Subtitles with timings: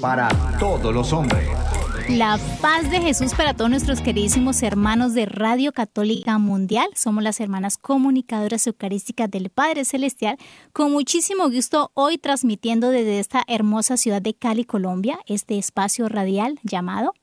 [0.00, 0.28] para
[0.58, 1.48] todos los hombres.
[2.08, 6.88] La paz de Jesús para todos nuestros queridísimos hermanos de Radio Católica Mundial.
[6.96, 10.36] Somos las hermanas comunicadoras eucarísticas del Padre Celestial.
[10.72, 16.58] Con muchísimo gusto hoy transmitiendo desde esta hermosa ciudad de Cali, Colombia, este espacio radial
[16.64, 17.14] llamado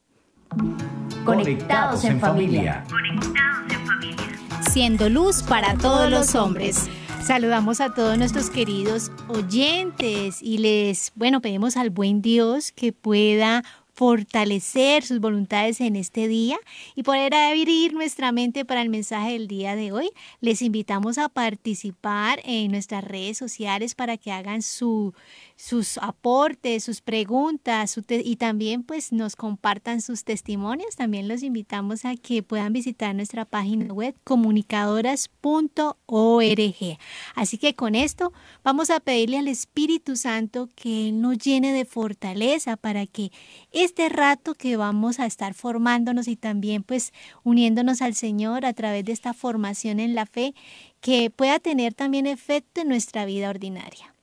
[1.26, 2.86] Conectados en familia.
[2.90, 4.62] Conectados en familia.
[4.72, 6.88] Siendo luz para todos los hombres.
[7.24, 13.64] Saludamos a todos nuestros queridos oyentes y les, bueno, pedimos al buen Dios que pueda
[13.98, 16.58] fortalecer sus voluntades en este día
[16.94, 20.12] y poder abrir nuestra mente para el mensaje del día de hoy.
[20.40, 25.16] Les invitamos a participar en nuestras redes sociales para que hagan su
[25.58, 30.96] sus aportes, sus preguntas y también pues nos compartan sus testimonios.
[30.96, 36.98] También los invitamos a que puedan visitar nuestra página web comunicadoras.org.
[37.36, 38.32] Así que con esto
[38.64, 43.32] vamos a pedirle al Espíritu Santo que nos llene de fortaleza para que
[43.72, 47.14] este rato que vamos a estar formándonos y también pues
[47.44, 50.54] uniéndonos al Señor a través de esta formación en la fe,
[51.02, 54.14] que pueda tener también efecto en nuestra vida ordinaria.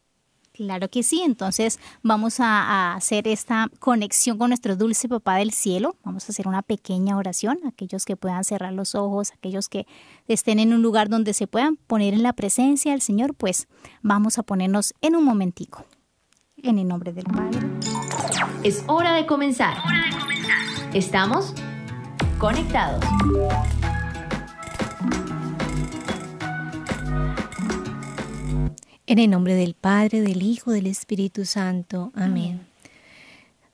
[0.54, 5.96] Claro que sí, entonces vamos a, hacer esta conexión con nuestro dulce papá del cielo.
[6.04, 9.84] Vamos a hacer una pequeña oración, aquellos que puedan cerrar los ojos, aquellos que
[10.28, 13.66] estén en un lugar donde se puedan poner en la presencia del Señor, pues
[14.00, 15.86] vamos a ponernos en un momentico.
[16.58, 17.58] En el nombre del Padre.
[18.62, 19.76] Es hora de comenzar.
[19.84, 20.94] Hora de comenzar.
[20.94, 21.52] Estamos
[22.38, 23.04] conectados.
[29.06, 32.10] En el nombre del Padre, del Hijo, del Espíritu Santo.
[32.14, 32.66] Amén.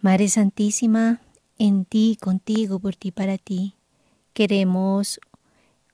[0.00, 1.20] Madre Santísima,
[1.56, 3.76] en ti, contigo, por ti, para ti,
[4.32, 5.20] queremos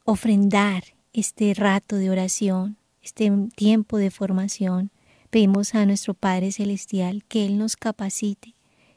[0.05, 4.91] ofrendar este rato de oración, este tiempo de formación.
[5.29, 8.55] Pedimos a nuestro Padre Celestial que Él nos capacite,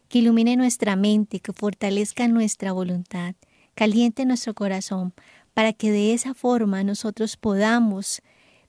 [0.07, 3.35] que ilumine nuestra mente, que fortalezca nuestra voluntad,
[3.75, 5.13] caliente nuestro corazón,
[5.53, 8.21] para que de esa forma nosotros podamos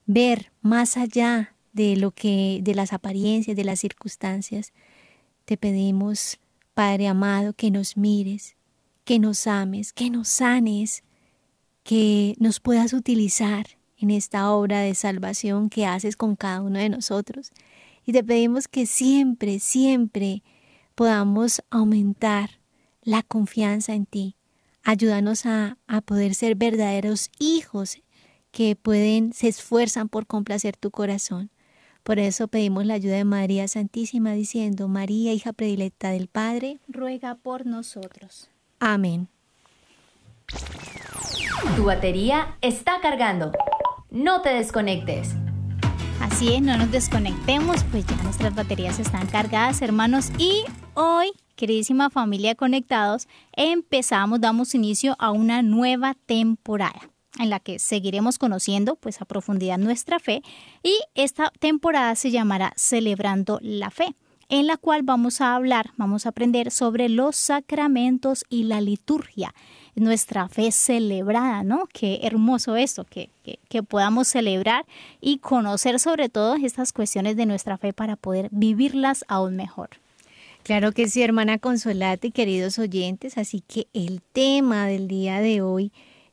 [0.07, 4.73] ver más allá de lo que de las apariencias, de las circunstancias.
[5.45, 6.39] Te pedimos,
[6.75, 8.57] Padre amado, que nos mires,
[9.05, 11.03] que nos ames, que nos sanes,
[11.83, 13.67] que nos puedas utilizar
[13.97, 17.53] en esta obra de salvación que haces con cada uno de nosotros.
[18.07, 20.43] Y te pedimos que siempre, siempre
[20.95, 22.61] podamos aumentar
[23.03, 24.37] la confianza en ti.
[24.83, 27.99] Ayúdanos a, a poder ser verdaderos hijos
[28.51, 31.51] que pueden, se esfuerzan por complacer tu corazón.
[32.03, 37.35] Por eso pedimos la ayuda de María Santísima diciendo, María, hija predilecta del Padre, ruega
[37.35, 38.49] por nosotros.
[38.79, 39.29] Amén.
[41.77, 43.53] Tu batería está cargando.
[44.11, 45.35] No te desconectes.
[46.21, 50.31] Así es, no nos desconectemos, pues ya nuestras baterías están cargadas, hermanos.
[50.39, 57.11] Y hoy, queridísima familia conectados, empezamos, damos inicio a una nueva temporada
[57.41, 60.43] en la que seguiremos conociendo pues a profundidad nuestra fe
[60.83, 64.15] y esta temporada se llamará Celebrando la Fe
[64.51, 69.55] en la cual vamos a hablar, vamos a aprender sobre los sacramentos y la liturgia,
[69.95, 71.89] nuestra fe celebrada, ¿no?
[71.93, 74.87] Qué hermoso esto, que, que, que, podamos celebrar
[75.21, 79.91] y conocer sobre todo estas cuestiones de nuestra fe para poder vivirlas aún mejor.
[80.65, 85.93] Claro que sí, hermana Consolate, queridos oyentes, así que el tema del día de hoy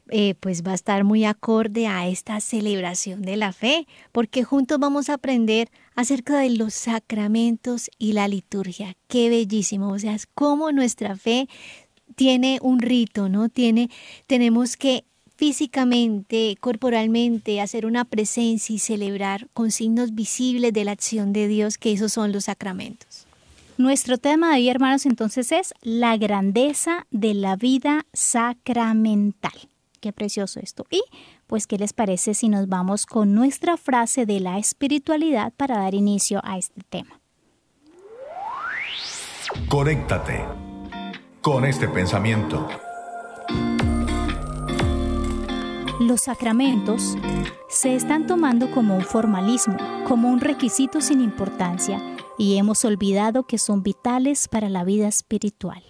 [0.10, 4.80] eh, pues va a estar muy acorde a esta celebración de la fe, porque juntos
[4.80, 8.96] vamos a aprender acerca de los sacramentos y la liturgia.
[9.08, 11.48] Qué bellísimo, o sea, es como nuestra fe
[12.16, 13.50] tiene un rito, ¿no?
[13.50, 13.90] Tiene,
[14.26, 15.04] tenemos que
[15.38, 21.78] físicamente, corporalmente, hacer una presencia y celebrar con signos visibles de la acción de Dios,
[21.78, 23.28] que esos son los sacramentos.
[23.78, 29.70] Nuestro tema de hoy, hermanos, entonces es la grandeza de la vida sacramental.
[30.00, 30.86] Qué precioso esto.
[30.90, 31.04] Y
[31.48, 35.94] pues, ¿qué les parece si nos vamos con nuestra frase de la espiritualidad para dar
[35.94, 37.20] inicio a este tema?
[39.70, 40.46] Conéctate
[41.42, 42.68] con este pensamiento.
[46.00, 47.16] Los sacramentos
[47.70, 49.78] se están tomando como un formalismo,
[50.08, 52.00] como un requisito sin importancia,
[52.38, 55.87] y hemos olvidado que son vitales para la vida espiritual.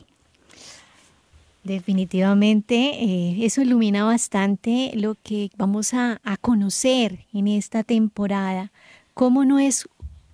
[1.67, 8.71] Definitivamente, eh, eso ilumina bastante lo que vamos a, a conocer en esta temporada,
[9.13, 9.85] cómo no es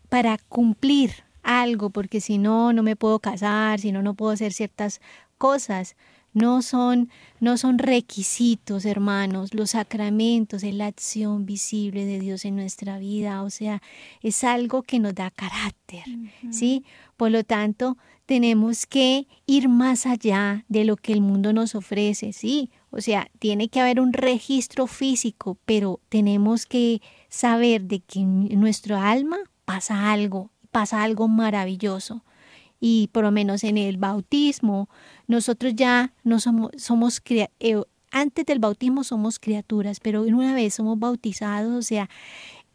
[0.09, 4.53] para cumplir algo, porque si no, no me puedo casar, si no, no puedo hacer
[4.53, 5.01] ciertas
[5.39, 5.95] cosas.
[6.33, 7.09] No son,
[7.39, 9.53] no son requisitos, hermanos.
[9.53, 13.43] Los sacramentos es la acción visible de Dios en nuestra vida.
[13.43, 13.81] O sea,
[14.21, 16.03] es algo que nos da carácter,
[16.51, 16.83] ¿sí?
[17.17, 22.33] Por lo tanto, tenemos que ir más allá de lo que el mundo nos ofrece,
[22.33, 22.71] ¿sí?
[22.89, 28.59] O sea, tiene que haber un registro físico, pero tenemos que saber de que en
[28.59, 32.23] nuestra alma pasa algo, pasa algo maravilloso
[32.85, 34.89] y por lo menos en el bautismo,
[35.33, 37.81] nosotros ya no somos, somos eh,
[38.11, 42.07] antes del bautismo somos criaturas, pero una vez somos bautizados, o sea,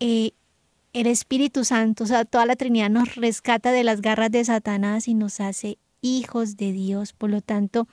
[0.01, 0.33] eh,
[0.93, 5.07] el Espíritu Santo, o sea, toda la Trinidad nos rescata de las garras de Satanás
[5.07, 7.13] y nos hace hijos de Dios.
[7.13, 7.87] Por lo tanto,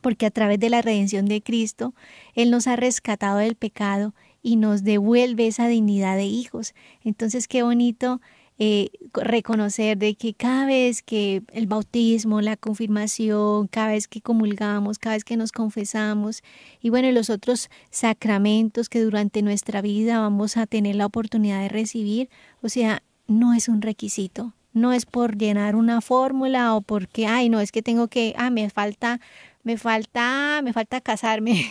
[0.00, 1.92] porque a través de la redención de Cristo,
[2.34, 6.74] Él nos ha rescatado del pecado y nos devuelve esa dignidad de hijos.
[7.02, 8.20] Entonces, qué bonito
[8.62, 14.98] eh, reconocer de que cada vez que el bautismo, la confirmación, cada vez que comulgamos,
[14.98, 16.42] cada vez que nos confesamos
[16.82, 21.70] y bueno, los otros sacramentos que durante nuestra vida vamos a tener la oportunidad de
[21.70, 22.28] recibir,
[22.60, 27.48] o sea, no es un requisito, no es por llenar una fórmula o porque, ay,
[27.48, 29.20] no, es que tengo que, ah, me falta
[29.62, 31.66] me falta, me falta casarme,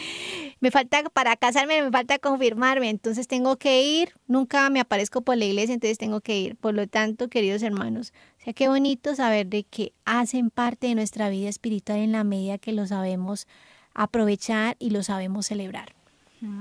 [0.60, 5.36] me falta para casarme, me falta confirmarme, entonces tengo que ir, nunca me aparezco por
[5.36, 6.56] la iglesia, entonces tengo que ir.
[6.56, 10.94] Por lo tanto, queridos hermanos, o sea, qué bonito saber de que hacen parte de
[10.94, 13.46] nuestra vida espiritual en la medida que lo sabemos
[13.94, 15.94] aprovechar y lo sabemos celebrar.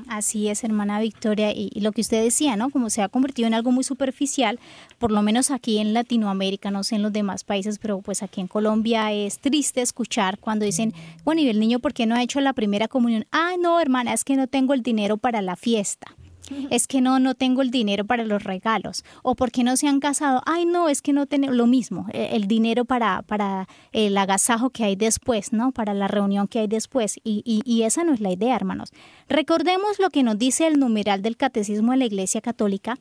[0.07, 2.69] Así es, hermana Victoria, y, lo que usted decía, ¿no?
[2.69, 4.59] Como se ha convertido en algo muy superficial,
[4.99, 8.41] por lo menos aquí en Latinoamérica, no sé en los demás países, pero pues aquí
[8.41, 10.93] en Colombia es triste escuchar cuando dicen,
[11.23, 13.25] bueno, ¿y el niño por qué no ha hecho la primera comunión?
[13.31, 16.15] Ah, no, hermana, es que no tengo el dinero para la fiesta
[16.69, 19.99] es que no, no tengo el dinero para los regalos, o porque no se han
[19.99, 24.17] casado, ay no, es que no tengo lo mismo, eh, el dinero para, para el
[24.17, 25.71] agasajo que hay después, ¿no?
[25.71, 28.91] Para la reunión que hay después, y, y, y esa no es la idea, hermanos.
[29.27, 32.97] Recordemos lo que nos dice el numeral del Catecismo de la Iglesia Católica,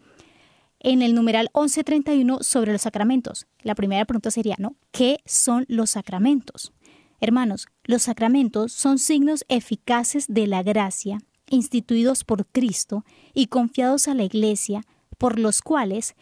[0.81, 3.47] en el numeral 1131 sobre los sacramentos.
[3.63, 4.77] La primera pregunta sería, ¿no?
[4.93, 6.73] ¿Qué son los sacramentos?
[7.21, 13.05] Hermanos, los sacramentos son signos eficaces de la gracia instituidos por Cristo
[13.35, 14.83] y confiados a la Iglesia,
[15.19, 16.15] por los cuales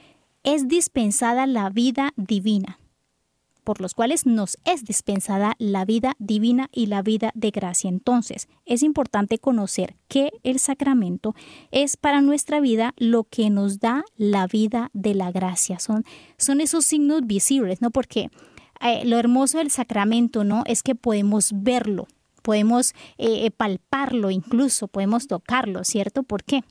[0.42, 2.80] es dispensada la vida divina,
[3.64, 7.88] por los cuales nos es dispensada la vida divina y la vida de gracia.
[7.88, 11.34] Entonces, es importante conocer que el sacramento
[11.70, 15.78] es para nuestra vida lo que nos da la vida de la gracia.
[15.78, 16.04] Son,
[16.38, 17.90] son esos signos visibles, ¿no?
[17.90, 18.31] Porque
[18.81, 20.62] eh, lo hermoso del sacramento, ¿no?
[20.66, 22.06] Es que podemos verlo,
[22.48, 26.22] podemos eh, eh, palparlo incluso, podemos tocarlo, ¿cierto?
[26.22, 26.64] ¿Por qué?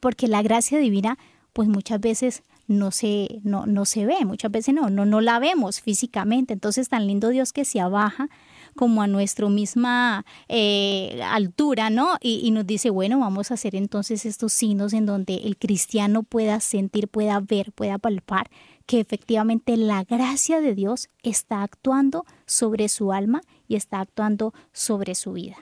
[0.00, 1.16] Porque la gracia divina,
[1.54, 5.38] pues muchas veces no se, no, no se ve, muchas veces no, no, no la
[5.38, 6.52] vemos físicamente.
[6.52, 8.28] Entonces, tan lindo Dios que se abaja
[8.76, 12.16] como a nuestra misma eh, altura, ¿no?
[12.20, 16.22] Y, y, nos dice, bueno, vamos a hacer entonces estos signos en donde el cristiano
[16.22, 18.50] pueda sentir, pueda ver, pueda palpar
[18.86, 23.40] que efectivamente la gracia de Dios está actuando sobre su alma
[23.72, 25.56] y está actuando sobre su vida.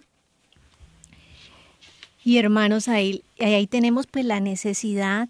[2.25, 5.29] Y hermanos, ahí, ahí tenemos pues la necesidad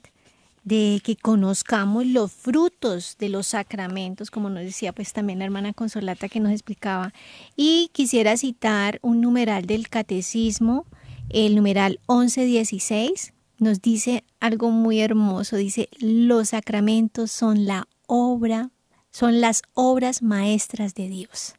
[0.65, 5.75] de que conozcamos los frutos de los sacramentos, como nos decía pues también la hermana
[5.75, 7.13] Consolata que nos explicaba.
[7.55, 10.87] Y quisiera citar un numeral del catecismo,
[11.29, 18.71] el numeral 1116, nos dice algo muy hermoso, dice, los sacramentos son la obra,
[19.11, 21.55] son las obras maestras de Dios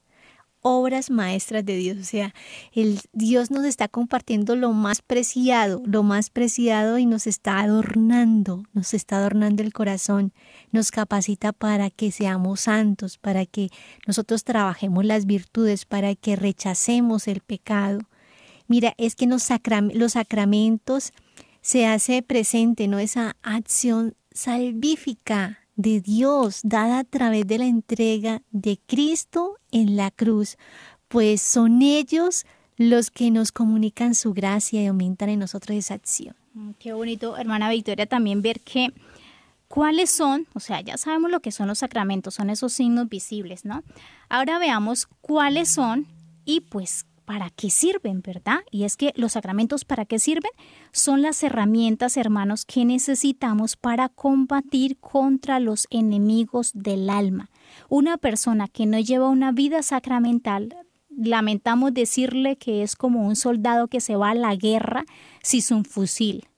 [0.62, 1.98] obras maestras de Dios.
[1.98, 2.34] O sea,
[2.74, 8.63] el Dios nos está compartiendo lo más preciado, lo más preciado y nos está adornando,
[8.74, 10.34] nos está adornando el corazón,
[10.72, 13.70] nos capacita para que seamos santos, para que
[14.08, 18.00] nosotros trabajemos las virtudes, para que rechacemos el pecado.
[18.68, 19.48] Mira, es que los,
[19.94, 21.12] los sacramentos
[21.62, 23.00] se hace presente, ¿no?
[23.00, 30.11] Esa acción salvífica de Dios dada a través de la entrega de Cristo en la
[30.11, 30.57] cruz,
[31.07, 32.45] pues son ellos
[32.77, 36.35] los que nos comunican su gracia y aumentan en nosotros esa acción.
[36.53, 38.93] Mm, qué bonito, hermana Victoria, también ver que
[39.67, 43.65] cuáles son, o sea, ya sabemos lo que son los sacramentos, son esos signos visibles,
[43.65, 43.83] ¿no?
[44.29, 46.07] Ahora veamos cuáles son
[46.45, 48.59] y pues para qué sirven, ¿verdad?
[48.71, 50.51] Y es que los sacramentos para qué sirven
[50.91, 57.50] son las herramientas, hermanos, que necesitamos para combatir contra los enemigos del alma.
[57.88, 60.75] Una persona que no lleva una vida sacramental,
[61.09, 65.05] lamentamos decirle que es como un soldado que se va a la guerra
[65.41, 66.50] sin un fusil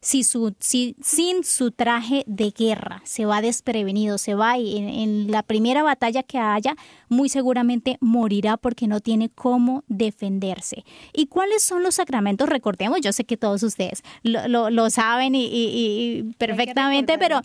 [0.00, 4.88] si su, si, sin su traje de guerra se va desprevenido, se va y en,
[4.88, 6.74] en, la primera batalla que haya,
[7.08, 10.84] muy seguramente morirá porque no tiene cómo defenderse.
[11.12, 12.48] ¿Y cuáles son los sacramentos?
[12.48, 17.40] Recordemos, yo sé que todos ustedes lo, lo, lo saben y, y, y perfectamente, pero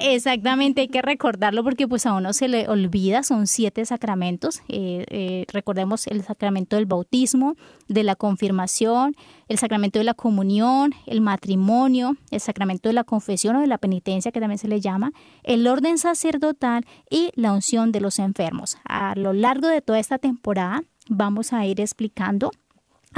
[0.00, 4.62] exactamente hay que recordarlo porque pues a uno se le olvida, son siete sacramentos.
[4.68, 7.54] Eh, eh, recordemos el sacramento del bautismo,
[7.88, 9.14] de la confirmación,
[9.48, 13.78] el sacramento de la comunión, el matrimonio, el sacramento de la confesión o de la
[13.78, 15.12] penitencia, que también se le llama,
[15.42, 18.78] el orden sacerdotal y la unción de los enfermos.
[18.84, 22.50] A lo largo de toda esta temporada vamos a ir explicando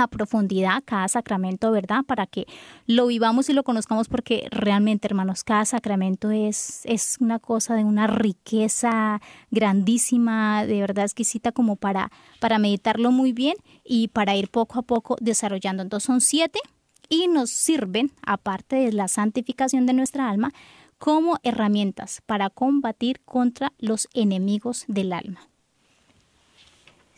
[0.07, 2.05] profundidad cada sacramento, ¿verdad?
[2.05, 2.47] Para que
[2.87, 7.85] lo vivamos y lo conozcamos porque realmente, hermanos, cada sacramento es, es una cosa de
[7.85, 14.51] una riqueza grandísima, de verdad exquisita como para, para meditarlo muy bien y para ir
[14.51, 15.83] poco a poco desarrollando.
[15.83, 16.61] Entonces son siete
[17.09, 20.53] y nos sirven, aparte de la santificación de nuestra alma,
[20.99, 25.50] como herramientas para combatir contra los enemigos del alma.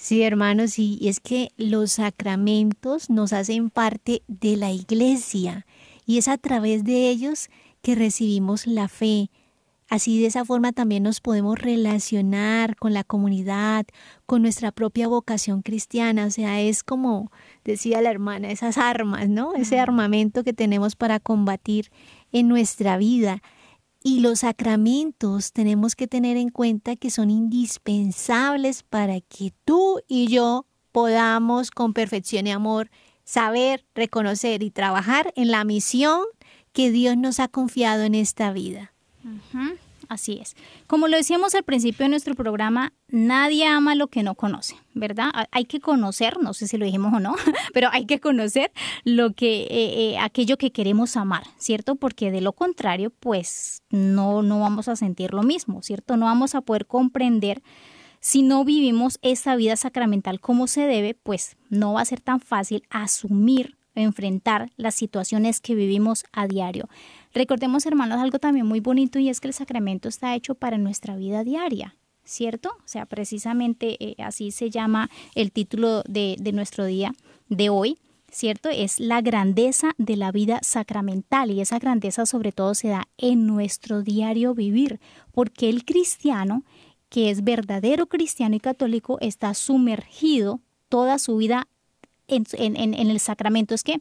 [0.02, 5.64] Sí, hermanos, y es que los sacramentos nos hacen parte de la iglesia
[6.04, 7.50] y es a través de ellos
[7.82, 9.30] que recibimos la fe.
[9.88, 13.86] Así de esa forma también nos podemos relacionar con la comunidad,
[14.26, 16.26] con nuestra propia vocación cristiana.
[16.26, 17.30] O sea, es como
[17.64, 19.54] decía la hermana, esas armas, ¿no?
[19.54, 21.92] Ese armamento que tenemos para combatir
[22.32, 23.40] en nuestra vida.
[24.04, 30.26] Y los sacramentos tenemos que tener en cuenta que son indispensables para que tú y
[30.26, 32.90] yo podamos con perfección y amor
[33.24, 36.22] saber, reconocer y trabajar en la misión
[36.72, 38.92] que Dios nos ha confiado en esta vida.
[40.12, 40.56] Así es.
[40.86, 45.30] Como lo decíamos al principio de nuestro programa, nadie ama lo que no conoce, ¿verdad?
[45.52, 47.34] Hay que conocer, no sé si lo dijimos o no,
[47.72, 48.72] pero hay que conocer
[49.04, 51.94] lo que, eh, eh, aquello que queremos amar, ¿cierto?
[51.94, 56.18] Porque de lo contrario, pues no, no vamos a sentir lo mismo, ¿cierto?
[56.18, 57.62] No vamos a poder comprender
[58.20, 62.38] si no vivimos esa vida sacramental como se debe, pues no va a ser tan
[62.38, 66.88] fácil asumir enfrentar las situaciones que vivimos a diario.
[67.34, 71.16] Recordemos, hermanos, algo también muy bonito y es que el sacramento está hecho para nuestra
[71.16, 71.96] vida diaria.
[72.24, 72.68] ¿Cierto?
[72.68, 77.12] O sea, precisamente eh, así se llama el título de, de nuestro día
[77.48, 77.98] de hoy.
[78.32, 78.70] ¿cierto?
[78.70, 83.46] Es la grandeza de la vida sacramental y esa grandeza sobre todo se da en
[83.46, 85.00] nuestro diario vivir,
[85.32, 86.64] porque el cristiano,
[87.08, 91.68] que es verdadero cristiano y católico, está sumergido toda su vida
[92.28, 93.74] en, el sacramento.
[93.74, 94.00] Es que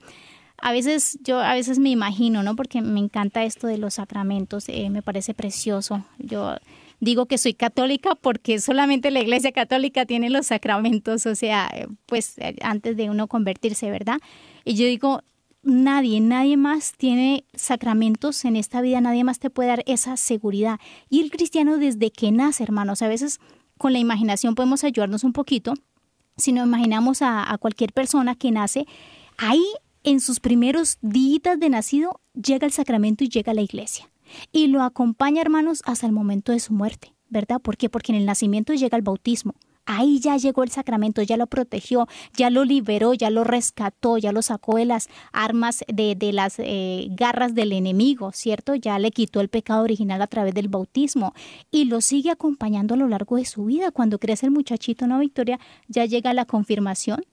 [0.58, 2.56] a veces yo a veces me imagino, ¿no?
[2.56, 6.06] Porque me encanta esto de los sacramentos, eh, me parece precioso.
[6.20, 6.56] Yo
[7.00, 11.70] digo que soy católica porque solamente la Iglesia Católica tiene los sacramentos, o sea,
[12.06, 14.20] pues antes de uno convertirse, ¿verdad?
[14.64, 15.24] Y yo digo,
[15.64, 20.80] nadie, nadie más tiene sacramentos en esta vida, nadie más te puede dar esa seguridad.
[21.10, 23.40] Y el cristiano desde que nace, hermanos, a veces
[23.78, 25.74] con la imaginación podemos ayudarnos un poquito.
[26.38, 28.86] Si nos imaginamos a, cualquier persona que nace,
[29.38, 29.64] ahí
[30.04, 34.10] en sus primeros días de nacido llega el sacramento y llega a la iglesia.
[34.52, 37.62] Y lo acompaña, hermanos, hasta el momento de su muerte, ¿verdad?
[37.62, 37.90] ¿Por qué?
[37.90, 39.56] Porque en el nacimiento llega el bautismo.
[39.86, 44.32] Ahí ya llegó el sacramento, ya lo protegió, ya lo liberó, ya lo rescató, ya
[44.32, 48.76] lo sacó de las armas, de, las eh, garras del enemigo, ¿cierto?
[48.76, 51.34] Ya le quitó el pecado original a través del bautismo
[51.72, 53.92] y lo sigue acompañando a lo largo de su vida.
[53.92, 55.60] Cuando crece el muchachito, ¿no, Victoria?
[55.88, 57.24] Ya llega la confirmación,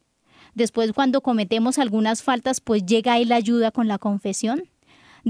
[0.54, 4.64] Después, cuando cometemos algunas faltas, pues llega ahí la ayuda con la confesión.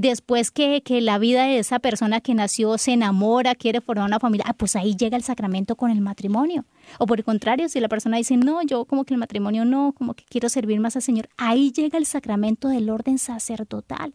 [0.01, 4.21] Después que, que, la vida de esa persona que nació se enamora, quiere formar una
[4.21, 6.65] familia, ah, pues ahí llega el sacramento con el matrimonio.
[7.01, 9.93] O por el contrario, si la persona dice, no, yo como que el matrimonio no,
[9.99, 14.15] como que quiero servir más al Señor, ahí llega el sacramento del orden sacerdotal.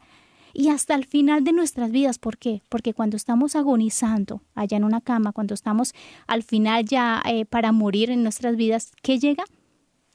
[0.54, 2.62] Y hasta el final de nuestras vidas, ¿por qué?
[2.70, 5.94] Porque cuando estamos agonizando allá en una cama, cuando estamos
[6.28, 9.44] al final ya eh, para morir en nuestras vidas, ¿qué llega?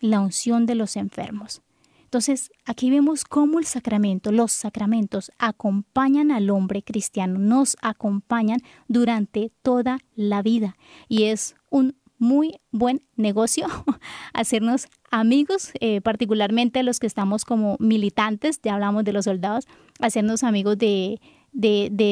[0.01, 1.63] la unción de los enfermos.
[2.09, 9.53] Entonces, aquí vemos cómo el sacramento, los sacramentos acompañan al hombre cristiano, nos acompañan durante
[9.61, 13.67] toda la vida y es un muy buen negocio
[14.33, 19.67] hacernos amigos, eh, particularmente los que estamos como militantes, ya hablamos de los soldados,
[20.01, 21.21] hacernos amigos de,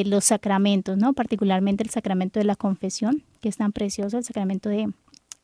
[0.07, 1.15] los sacramentos, ¿no?
[1.15, 4.89] Particularmente el sacramento de la confesión, que es tan precioso, el sacramento de,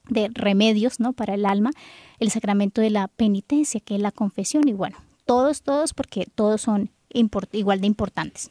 [0.09, 1.13] de remedios ¿no?
[1.13, 1.71] para el alma,
[2.19, 6.63] el sacramento de la penitencia, que es la confesión, y bueno, todos, todos, porque todos
[6.63, 6.91] son
[7.53, 8.51] igual de importantes.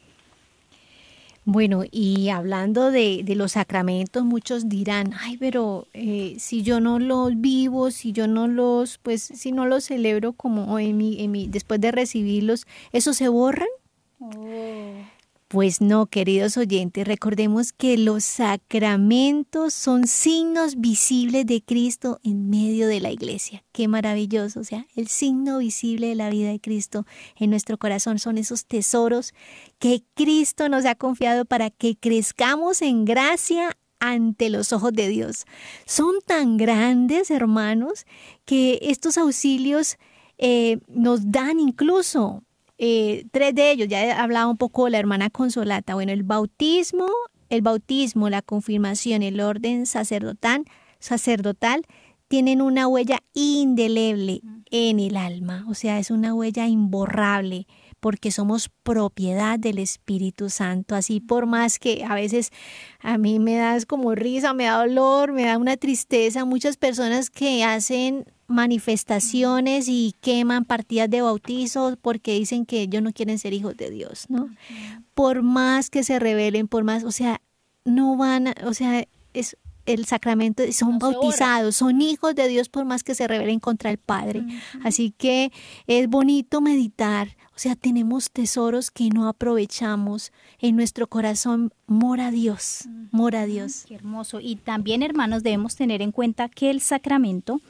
[1.43, 6.99] Bueno, y hablando de, de, los sacramentos, muchos dirán, ay, pero eh, si yo no
[6.99, 11.31] los vivo, si yo no los, pues si no los celebro como en mi, en
[11.31, 13.67] mi, después de recibirlos, ¿eso se borran?
[15.51, 22.87] Pues no, queridos oyentes, recordemos que los sacramentos son signos visibles de Cristo en medio
[22.87, 23.61] de la iglesia.
[23.73, 27.05] Qué maravilloso, o sea, el signo visible de la vida de Cristo
[27.35, 29.33] en nuestro corazón son esos tesoros
[29.77, 35.43] que Cristo nos ha confiado para que crezcamos en gracia ante los ojos de Dios.
[35.85, 38.05] Son tan grandes, hermanos,
[38.45, 39.97] que estos auxilios
[40.37, 42.41] eh, nos dan incluso
[42.83, 45.93] eh, tres de ellos, ya he hablado un poco la hermana Consolata.
[45.93, 47.05] Bueno, el bautismo,
[47.49, 50.65] el bautismo, la confirmación, el orden sacerdotal,
[50.97, 51.83] sacerdotal
[52.27, 57.67] tienen una huella indeleble en el alma, o sea, es una huella imborrable
[57.99, 60.95] porque somos propiedad del Espíritu Santo.
[60.95, 62.49] Así por más que a veces
[62.99, 67.29] a mí me da como risa, me da dolor, me da una tristeza, muchas personas
[67.29, 73.53] que hacen manifestaciones y queman partidas de bautizo porque dicen que ellos no quieren ser
[73.53, 74.49] hijos de Dios, ¿no?
[75.13, 77.41] Por más que se rebelen, por más, o sea,
[77.85, 83.03] no van, o sea, es el sacramento, son bautizados, son hijos de Dios por más
[83.03, 84.43] que se rebelen contra el Padre.
[84.83, 85.51] Así que
[85.87, 90.31] es bonito meditar, o sea, tenemos tesoros que no aprovechamos.
[90.59, 93.85] En nuestro corazón mora Dios, mora Dios.
[93.87, 94.39] Qué hermoso.
[94.39, 97.61] Y también, hermanos, debemos tener en cuenta que el sacramento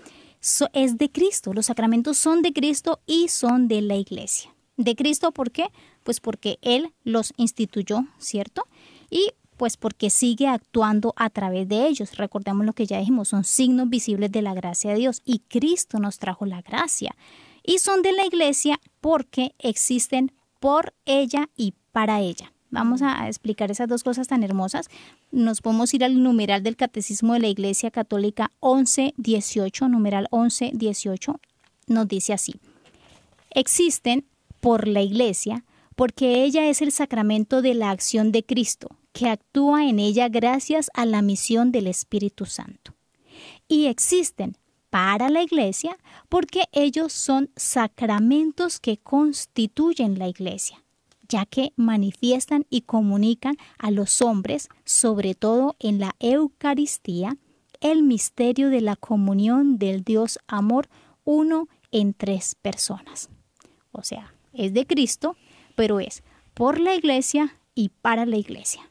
[0.74, 1.53] es de Cristo.
[1.53, 4.53] Los sacramentos son de Cristo y son de la iglesia.
[4.77, 5.67] De Cristo, ¿por qué?
[6.03, 8.65] Pues porque Él los instituyó, ¿cierto?
[9.10, 12.17] Y pues porque sigue actuando a través de ellos.
[12.17, 16.00] Recordemos lo que ya dijimos, son signos visibles de la gracia de Dios y Cristo
[16.00, 17.15] nos trajo la gracia.
[17.63, 22.51] Y son de la iglesia porque existen por ella y para ella.
[22.72, 24.88] Vamos a explicar esas dos cosas tan hermosas.
[25.30, 31.40] Nos podemos ir al numeral del Catecismo de la Iglesia Católica 1118, numeral 1118,
[31.88, 32.55] nos dice así.
[33.50, 34.25] Existen
[34.62, 35.66] por la Iglesia
[35.98, 40.90] porque ella es el sacramento de la acción de Cristo, que actúa en ella gracias
[40.94, 42.94] a la misión del Espíritu Santo.
[43.68, 44.55] Y existen
[44.90, 45.98] para la Iglesia
[46.29, 50.81] porque ellos son sacramentos que constituyen la Iglesia
[51.31, 57.37] ya que manifiestan y comunican a los hombres, sobre todo en la Eucaristía,
[57.79, 60.89] el misterio de la comunión del Dios amor
[61.24, 63.29] uno en tres personas.
[63.94, 65.37] O sea, es de Cristo,
[65.75, 66.22] pero es
[66.53, 68.89] por la iglesia y para la iglesia.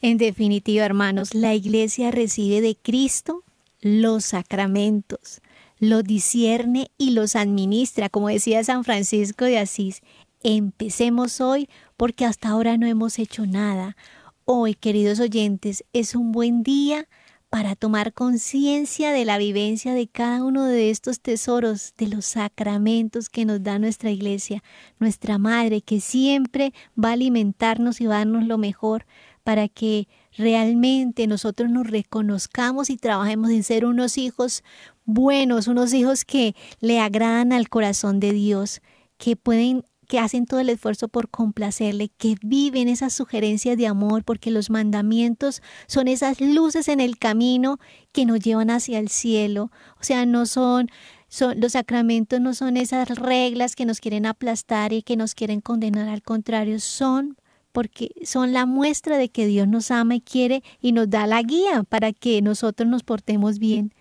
[0.00, 3.42] En definitiva, hermanos, la iglesia recibe de Cristo
[3.80, 5.42] los sacramentos,
[5.78, 10.02] los discierne y los administra, como decía San Francisco de Asís,
[10.42, 13.96] Empecemos hoy porque hasta ahora no hemos hecho nada.
[14.44, 17.08] Hoy, queridos oyentes, es un buen día
[17.50, 23.30] para tomar conciencia de la vivencia de cada uno de estos tesoros, de los sacramentos
[23.30, 24.62] que nos da nuestra iglesia,
[25.00, 26.72] nuestra madre, que siempre
[27.02, 29.06] va a alimentarnos y va a darnos lo mejor
[29.42, 34.62] para que realmente nosotros nos reconozcamos y trabajemos en ser unos hijos
[35.04, 38.82] buenos, unos hijos que le agradan al corazón de Dios,
[39.16, 44.24] que pueden que hacen todo el esfuerzo por complacerle, que viven esas sugerencias de amor,
[44.24, 47.78] porque los mandamientos son esas luces en el camino
[48.10, 49.70] que nos llevan hacia el cielo.
[50.00, 50.88] O sea, no son,
[51.28, 55.60] son los sacramentos no son esas reglas que nos quieren aplastar y que nos quieren
[55.60, 57.36] condenar, al contrario, son
[57.70, 61.42] porque son la muestra de que Dios nos ama y quiere y nos da la
[61.42, 63.94] guía para que nosotros nos portemos bien.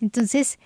[0.00, 0.58] Entonces,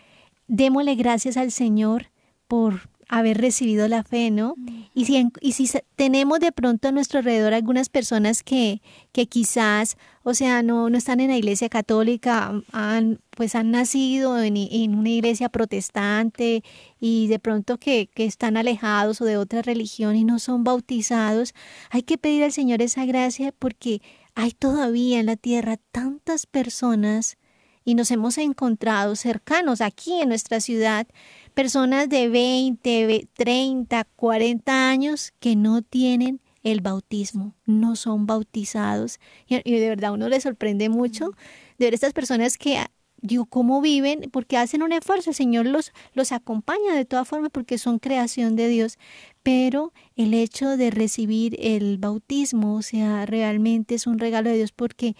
[0.48, 2.10] démosle gracias al Señor
[2.48, 4.55] por haber recibido la fe, ¿no?
[4.95, 8.81] Y si, y si tenemos de pronto a nuestro alrededor algunas personas que,
[9.12, 14.40] que quizás, o sea, no, no están en la iglesia católica, han, pues han nacido
[14.40, 16.62] en, en una iglesia protestante
[17.01, 21.55] y de pronto que, que están alejados o de otra religión y no son bautizados,
[21.90, 24.01] hay que pedir al Señor esa gracia porque
[24.35, 27.37] hay todavía en la tierra tantas personas
[27.85, 31.07] y nos hemos encontrado cercanos aquí en nuestra ciudad
[31.55, 39.20] personas de 20, 30, 40 años que no tienen el bautismo, no son bautizados.
[39.47, 41.33] Y, de verdad uno le sorprende mucho
[41.79, 42.79] de ver estas personas que,
[43.18, 44.31] digo, ¿cómo viven?
[44.33, 48.57] Porque hacen un esfuerzo, el Señor los, los acompaña de todas formas porque son creación
[48.57, 48.99] de Dios.
[49.42, 54.73] Pero el hecho de recibir el bautismo, o sea, realmente es un regalo de Dios
[54.73, 55.14] porque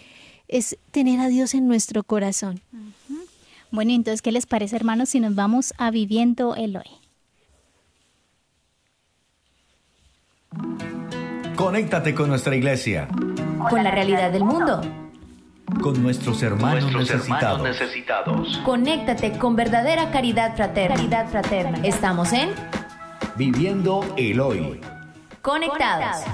[0.48, 2.61] es tener a Dios en nuestro corazón.
[3.70, 6.90] Bueno, entonces, ¿qué les parece, hermanos, si nos vamos a viviendo el hoy?
[11.57, 13.09] Conéctate con nuestra iglesia.
[13.70, 14.80] Con la realidad del mundo.
[15.80, 17.59] Con nuestros hermanos, Nuestros necesitados.
[17.59, 18.59] hermanos necesitados.
[18.64, 20.96] Conéctate con verdadera caridad fraterna.
[20.96, 21.78] Caridad fraterna.
[21.83, 22.50] Estamos en
[23.37, 24.80] Viviendo el hoy.
[25.42, 26.24] Conectados.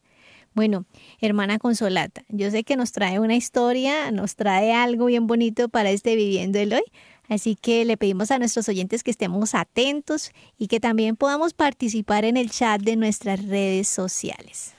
[0.58, 0.88] Bueno,
[1.22, 5.92] hermana Consolata, yo sé que nos trae una historia, nos trae algo bien bonito para
[5.92, 6.82] este Viviendo el Hoy.
[7.28, 12.26] Así que le pedimos a nuestros oyentes que estemos atentos y que también podamos participar
[12.26, 14.77] en el chat de nuestras redes sociales.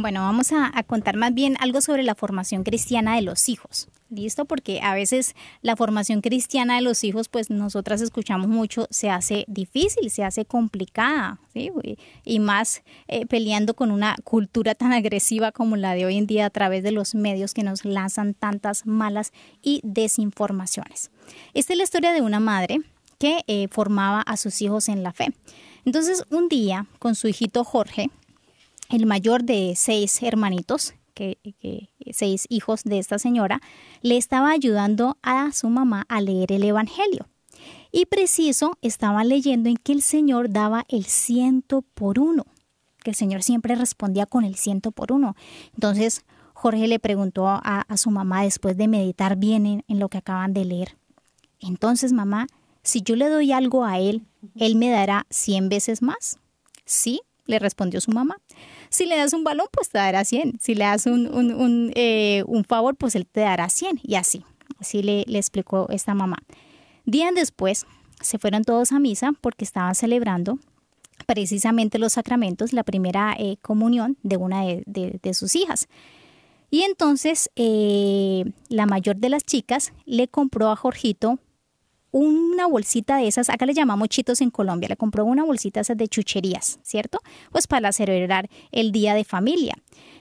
[0.00, 3.88] Bueno, vamos a, contar más bien algo sobre la formación cristiana de los hijos.
[4.10, 4.44] ¿Listo?
[4.44, 9.44] Porque a veces la formación cristiana de los hijos, pues nosotras escuchamos mucho, se hace
[9.48, 11.40] difícil, se hace complicada.
[12.24, 16.46] Y más eh, peleando con una cultura tan agresiva como la de hoy en día
[16.46, 19.32] a través de los medios que nos lanzan tantas malas
[19.62, 21.10] y desinformaciones.
[21.54, 22.82] Esta es la historia de una madre
[23.18, 25.34] que eh, formaba a sus hijos en la fe.
[25.84, 28.10] Entonces, un día, con su hijito Jorge,
[28.88, 31.38] el mayor de seis hermanitos, que,
[32.12, 33.60] seis hijos de esta señora,
[34.02, 37.28] le estaba ayudando a su mamá a leer el Evangelio.
[37.90, 42.46] Y preciso estaba leyendo en que el Señor daba el ciento por uno,
[43.02, 45.34] que el Señor siempre respondía con el ciento por uno.
[45.74, 50.18] Entonces Jorge le preguntó a, su mamá después de meditar bien en, en lo que
[50.18, 50.96] acaban de leer.
[51.60, 52.46] Entonces, mamá,
[52.82, 54.22] si yo le doy algo a él,
[54.56, 56.38] ¿él me dará cien veces más?
[56.84, 58.36] Sí, le respondió su mamá.
[58.90, 60.58] Si le das un balón, pues te dará 100.
[60.60, 64.00] Si le das un, eh, un, favor, pues él te dará 100.
[64.02, 64.44] Y así,
[64.78, 66.38] así le, le explicó esta mamá.
[67.04, 67.86] Días después,
[68.20, 70.58] se fueron todos a misa porque estaban celebrando
[71.26, 75.88] precisamente los sacramentos, la primera eh, comunión de una de, sus hijas.
[76.70, 81.38] Y entonces eh, la mayor de las chicas le compró a Jorgito
[82.10, 85.96] una bolsita de esas, acá le llamamos chitos en Colombia, le compró una bolsita esas
[85.96, 87.20] de chucherías, ¿cierto?
[87.52, 89.74] Pues para celebrar el día de familia.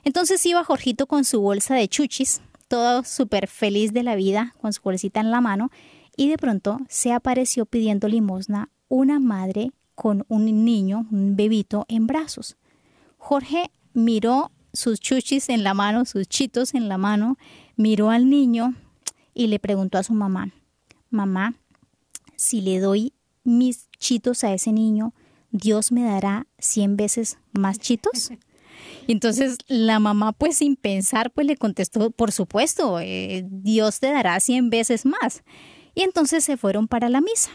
[0.04, 4.74] Entonces iba Jorgito con su bolsa de chuchis, todo súper feliz de la vida, con
[4.74, 5.70] su bolsita en la mano,
[6.16, 12.08] y de pronto se apareció pidiendo limosna una madre con un niño, un bebito en
[12.08, 12.58] brazos.
[13.18, 17.38] Jorge miró sus chuchis en la mano, sus chitos en la mano,
[17.76, 18.76] miró al niño
[19.34, 20.52] y le preguntó a su mamá,
[21.10, 21.56] mamá,
[22.38, 25.14] si le doy mis chitos a ese niño,
[25.52, 28.32] Dios me dará cien veces más chitos.
[29.08, 34.12] Y entonces la mamá, pues sin pensar, pues le contestó, por supuesto, eh, Dios te
[34.12, 35.44] dará cien veces más.
[35.96, 37.50] Y entonces se fueron para la misa.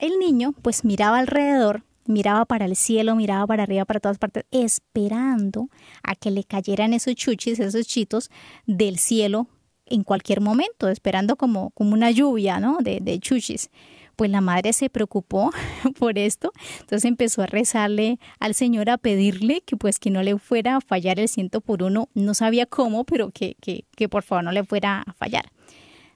[0.00, 4.44] El niño, pues miraba alrededor, miraba para el cielo, miraba para arriba, para todas partes,
[4.50, 5.70] esperando
[6.02, 8.30] a que le cayeran esos chuchis, esos chitos
[8.66, 9.46] del cielo
[9.86, 12.78] en cualquier momento, esperando como, como una lluvia, ¿no?
[12.78, 13.70] De, de chuchis
[14.16, 15.50] pues la madre se preocupó
[15.98, 20.38] por esto, entonces empezó a rezarle al Señor a pedirle que pues que no le
[20.38, 24.22] fuera a fallar el ciento por uno, no sabía cómo, pero que, que, que por
[24.22, 25.50] favor no le fuera a fallar.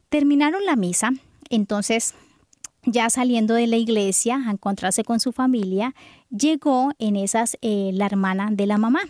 [0.08, 1.10] Terminaron la misa,
[1.50, 2.14] entonces
[2.84, 5.94] ya saliendo de la iglesia a encontrarse con su familia,
[6.30, 9.00] llegó en esas eh, la hermana de la mamá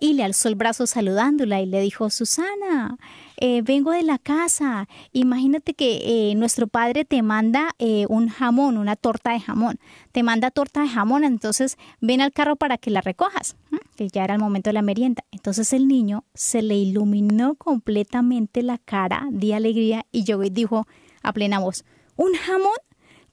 [0.00, 2.96] y le alzó el brazo saludándola y le dijo, Susana,
[3.36, 8.78] eh, vengo de la casa, imagínate que eh, nuestro padre te manda eh, un jamón,
[8.78, 9.78] una torta de jamón,
[10.12, 13.56] te manda torta de jamón, entonces ven al carro para que la recojas,
[13.94, 15.22] que ya era el momento de la merienda.
[15.30, 20.86] Entonces el niño se le iluminó completamente la cara de alegría y yo dijo
[21.22, 21.84] a plena voz,
[22.16, 22.72] ¿un jamón?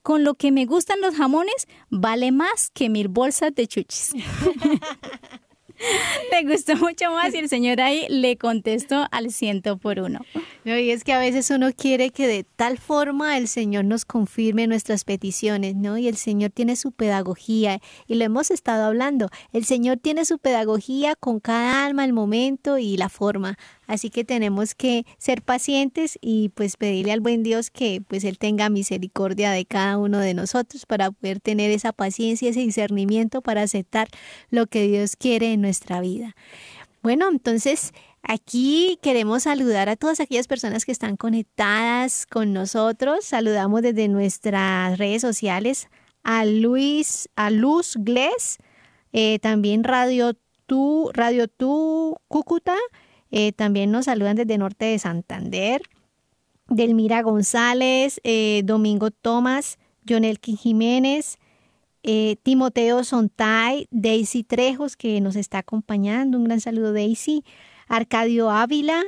[0.02, 4.14] Con lo que me gustan los jamones, vale más que mil bolsas de chuchis.
[6.32, 10.20] Le gustó mucho más y el señor ahí le contestó al ciento por uno.
[10.64, 14.04] No, y es que a veces uno quiere que de tal forma el Señor nos
[14.04, 15.96] confirme nuestras peticiones, ¿no?
[15.96, 19.30] Y el Señor tiene su pedagogía y lo hemos estado hablando.
[19.52, 23.56] El Señor tiene su pedagogía con cada alma, el momento y la forma.
[23.86, 28.36] Así que tenemos que ser pacientes y pues pedirle al buen Dios que pues Él
[28.36, 33.62] tenga misericordia de cada uno de nosotros para poder tener esa paciencia, ese discernimiento para
[33.62, 34.08] aceptar
[34.50, 36.34] lo que Dios quiere en nuestra vida.
[37.02, 43.24] Bueno, entonces aquí queremos saludar a todas aquellas personas que están conectadas con nosotros.
[43.24, 45.88] Saludamos desde nuestras redes sociales
[46.24, 48.58] a Luis, a Luz Gles,
[49.12, 50.34] eh, también Radio
[50.66, 52.74] Tu, Radio Tu Cúcuta
[53.30, 55.82] eh, también nos saludan desde Norte de Santander.
[56.68, 61.38] Delmira González, eh, Domingo Tomás, Jonelkin Jiménez,
[62.10, 66.38] eh, Timoteo Sontay, Daisy Trejos, que nos está acompañando.
[66.38, 67.44] Un gran saludo, Daisy.
[67.86, 69.02] Arcadio Ávila,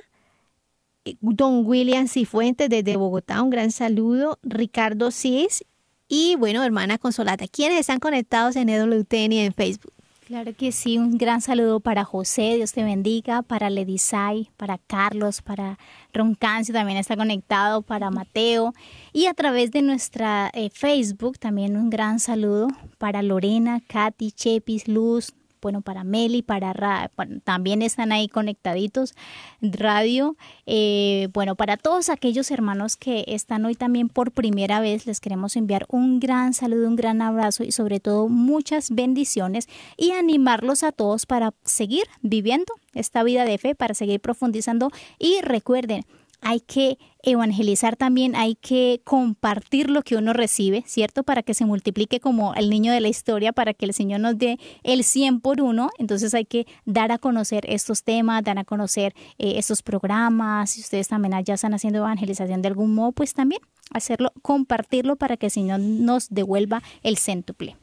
[1.22, 4.38] Don William Cifuentes desde Bogotá, un gran saludo.
[4.42, 5.64] Ricardo Cis
[6.08, 9.94] Y bueno, hermana Consolata, ¿quiénes están conectados en EWTN y en Facebook?
[10.30, 15.42] Claro que sí, un gran saludo para José, Dios te bendiga, para Ledisay, para Carlos,
[15.42, 15.76] para
[16.12, 18.72] Roncancio también está conectado, para Mateo.
[19.12, 24.86] Y a través de nuestra eh, Facebook también un gran saludo para Lorena, Katy, Chepis,
[24.86, 27.10] Luz, bueno, para Meli, para,
[27.44, 29.14] también están ahí conectaditos,
[29.60, 35.20] radio, eh, bueno, para todos aquellos hermanos que están hoy también por primera vez, les
[35.20, 40.82] queremos enviar un gran saludo, un gran abrazo y sobre todo muchas bendiciones y animarlos
[40.82, 44.90] a todos para seguir viviendo esta vida de fe, para seguir profundizando.
[45.18, 46.04] Y recuerden,
[46.40, 51.22] hay que evangelizar también, hay que compartir lo que uno recibe, ¿cierto?
[51.22, 54.38] Para que se multiplique como el niño de la historia, para que el Señor nos
[54.38, 55.90] dé el 100 por uno.
[55.98, 60.70] Entonces hay que dar a conocer estos temas, dar a conocer eh, estos programas.
[60.70, 63.60] Si ustedes también allá están haciendo evangelización de algún modo, pues también
[63.92, 67.76] hacerlo, compartirlo para que el Señor nos devuelva el céntuple.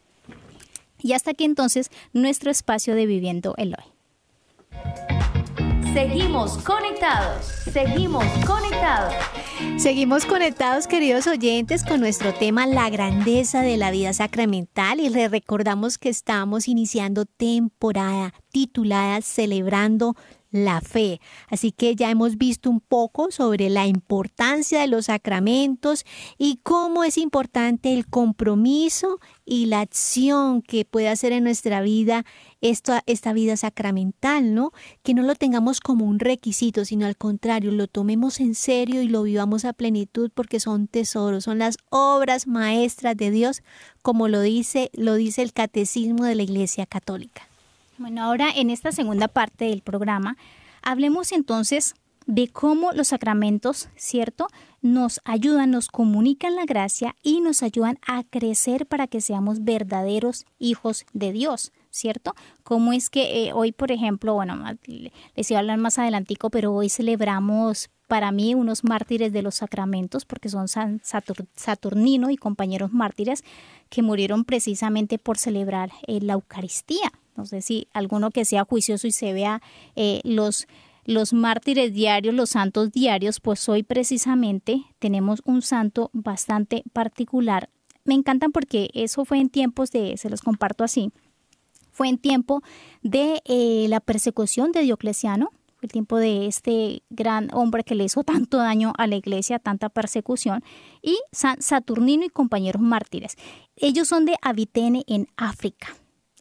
[1.00, 5.16] Y hasta aquí entonces nuestro espacio de Viviendo el Hoy.
[5.97, 9.15] Seguimos conectados, seguimos conectados.
[9.77, 15.31] Seguimos conectados, queridos oyentes, con nuestro tema La grandeza de la vida sacramental y les
[15.31, 20.15] recordamos que estamos iniciando temporada titulada Celebrando
[20.65, 21.20] la fe.
[21.50, 26.06] Así que ya hemos visto un poco sobre la importancia de los sacramentos
[26.38, 32.26] y cómo es importante el compromiso y la acción que puede hacer en nuestra vida
[32.62, 34.72] esta, esta vida sacramental, ¿no?
[35.04, 39.08] Que no lo tengamos como un requisito, sino al contrario, lo tomemos en serio y
[39.08, 43.62] lo vivamos a plenitud porque son tesoros, son las obras maestras de Dios,
[44.02, 47.48] como lo dice, lo dice el catecismo de la Iglesia Católica.
[47.97, 50.38] Bueno, ahora en esta segunda parte del programa,
[50.83, 51.95] hablemos entonces
[52.27, 54.47] de cómo los sacramentos, ¿cierto?
[54.81, 60.45] Nos ayudan, nos comunican la gracia y nos ayudan a crecer para que seamos verdaderos
[60.60, 62.36] hijos de Dios, ¿cierto?
[62.63, 64.62] Cómo es que eh, hoy, por ejemplo, bueno,
[65.36, 69.55] les iba a hablar más adelantico, pero hoy celebramos para mí unos mártires de los
[69.55, 71.01] sacramentos, porque son San
[71.55, 73.43] Saturnino y compañeros mártires
[73.89, 79.08] que murieron precisamente por celebrar eh, la Eucaristía, no sé si alguno que sea juicioso
[79.08, 79.62] y se vea
[79.95, 80.67] eh, los,
[81.06, 87.69] los mártires diarios, los santos diarios, pues hoy precisamente tenemos un santo bastante particular.
[88.04, 91.12] Me encantan porque eso fue en tiempos de, se los comparto así,
[91.91, 92.62] fue en tiempo
[93.04, 98.06] de eh, la persecución de Diocleciano, fue el tiempo de este gran hombre que le
[98.06, 100.63] hizo tanto daño a la iglesia, tanta persecución,
[101.04, 103.36] y San Saturnino y compañeros mártires.
[103.76, 105.88] Ellos son de Avitene en África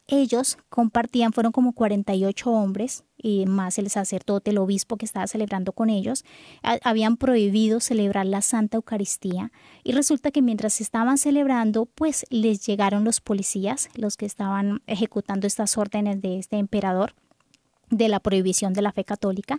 [0.09, 5.73] ellos compartían, fueron como 48 hombres, y más el sacerdote, el obispo que estaba celebrando
[5.73, 6.25] con ellos,
[6.62, 9.51] habían prohibido celebrar la Santa Eucaristía
[9.83, 15.47] y resulta que mientras estaban celebrando, pues les llegaron los policías, los que estaban ejecutando
[15.47, 17.14] estas órdenes de este emperador
[17.90, 19.59] de la prohibición de la fe católica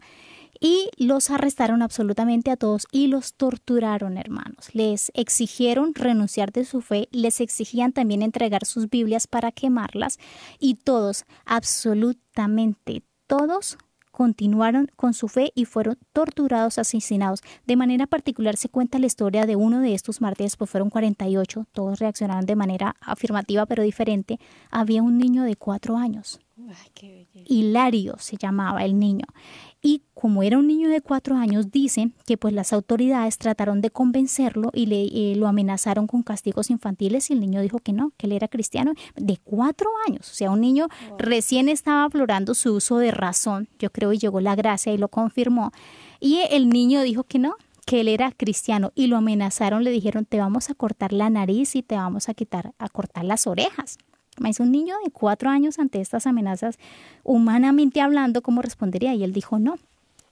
[0.60, 4.74] y los arrestaron absolutamente a todos y los torturaron, hermanos.
[4.74, 10.20] Les exigieron renunciar de su fe, les exigían también entregar sus Biblias para quemarlas
[10.60, 13.78] y todos, absolutamente todos,
[14.18, 17.42] continuaron con su fe y fueron torturados, asesinados.
[17.68, 21.68] De manera particular se cuenta la historia de uno de estos mártires, pues fueron 48,
[21.72, 24.40] todos reaccionaron de manera afirmativa pero diferente.
[24.72, 26.40] Había un niño de cuatro años.
[27.46, 29.26] Hilario se llamaba el niño
[29.88, 33.90] y como era un niño de cuatro años, dice que pues las autoridades trataron de
[33.90, 38.12] convencerlo y le eh, lo amenazaron con castigos infantiles y el niño dijo que no,
[38.18, 42.74] que él era cristiano de cuatro años, o sea, un niño recién estaba aflorando su
[42.74, 45.72] uso de razón, yo creo, y llegó la gracia y lo confirmó,
[46.20, 50.26] y el niño dijo que no, que él era cristiano y lo amenazaron, le dijeron
[50.26, 53.98] te vamos a cortar la nariz y te vamos a quitar, a cortar las orejas.
[54.46, 56.78] Es un niño de cuatro años ante estas amenazas,
[57.24, 59.14] humanamente hablando, ¿cómo respondería?
[59.14, 59.76] Y él dijo, no,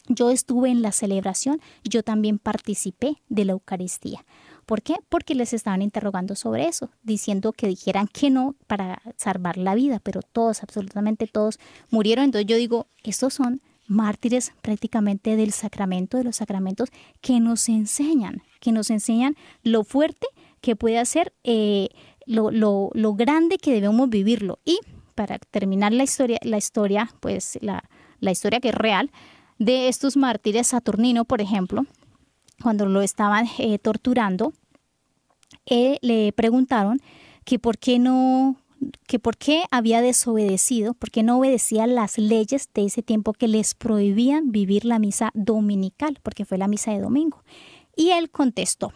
[0.08, 4.24] yo estuve en la celebración, yo también participé de la Eucaristía.
[4.66, 4.96] ¿Por qué?
[5.10, 10.00] Porque les estaban interrogando sobre eso, diciendo que dijeran que no para salvar la vida,
[10.00, 11.60] pero todos, absolutamente todos,
[11.92, 12.26] murieron.
[12.26, 16.90] Entonces yo digo, estos son mártires prácticamente del sacramento, de los sacramentos,
[17.22, 20.28] que nos enseñan, que nos enseñan lo fuerte
[20.62, 21.90] que puede hacer eh,
[22.26, 24.60] lo, lo, grande que debemos vivirlo.
[24.66, 24.80] Y
[25.16, 27.84] para terminar la historia, la historia, pues la,
[28.20, 29.12] la historia que es real,
[29.58, 31.86] de estos mártires, Saturnino, por ejemplo,
[32.62, 34.54] cuando lo estaban eh, torturando,
[35.66, 37.00] eh, le preguntaron
[37.44, 38.58] que por qué no
[39.08, 43.48] que por qué había desobedecido, por qué no obedecía las leyes de ese tiempo que
[43.48, 47.44] les prohibían vivir la misa dominical, porque fue la misa de domingo.
[47.96, 48.92] Y él contestó,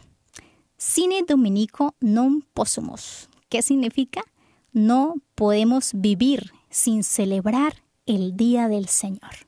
[0.79, 3.27] Sine Dominico non possumus.
[3.51, 4.23] ¿Qué significa?
[4.71, 9.43] No podemos vivir sin celebrar el Día del Señor.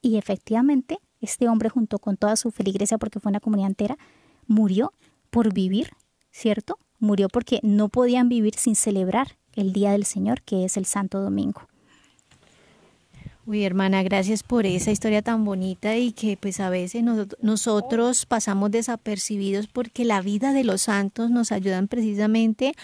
[0.00, 3.98] Y efectivamente, este hombre junto con toda su feligresía, porque fue una comunidad entera,
[4.46, 4.92] murió
[5.30, 5.90] por vivir,
[6.30, 6.78] ¿cierto?
[7.00, 11.20] Murió porque no podían vivir sin celebrar el Día del Señor, que es el Santo
[11.20, 11.62] Domingo.
[13.44, 17.02] Uy, hermana, gracias por esa historia tan bonita y que pues a veces
[17.40, 22.74] nosotros pasamos desapercibidos porque la vida de los santos nos ayudan precisamente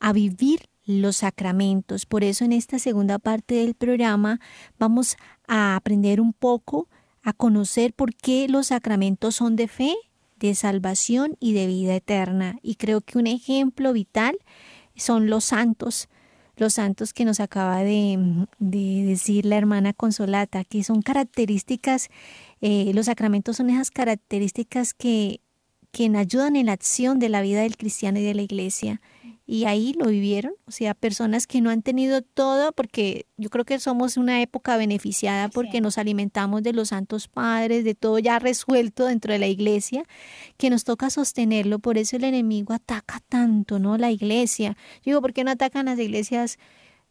[0.00, 2.06] a vivir los sacramentos.
[2.06, 4.40] Por eso en esta segunda parte del programa
[4.78, 6.88] vamos a aprender un poco
[7.22, 9.94] a conocer por qué los sacramentos son de fe,
[10.38, 12.58] de salvación y de vida eterna.
[12.62, 14.38] Y creo que un ejemplo vital
[14.94, 16.08] son los santos
[16.56, 22.08] los santos que nos acaba de, decir la hermana Consolata, que son características,
[22.60, 25.40] eh, los sacramentos son esas características que,
[25.92, 29.00] que ayudan en la acción de la vida del cristiano y de la iglesia
[29.48, 33.64] y ahí lo vivieron, o sea, personas que no han tenido todo, porque yo creo
[33.64, 38.38] que somos una época beneficiada porque nos alimentamos de los santos padres, de todo ya
[38.40, 40.02] resuelto dentro de la iglesia,
[40.56, 43.96] que nos toca sostenerlo, por eso el enemigo ataca tanto, ¿no?
[43.98, 44.76] La iglesia.
[44.96, 46.58] Yo digo, ¿por qué no atacan las iglesias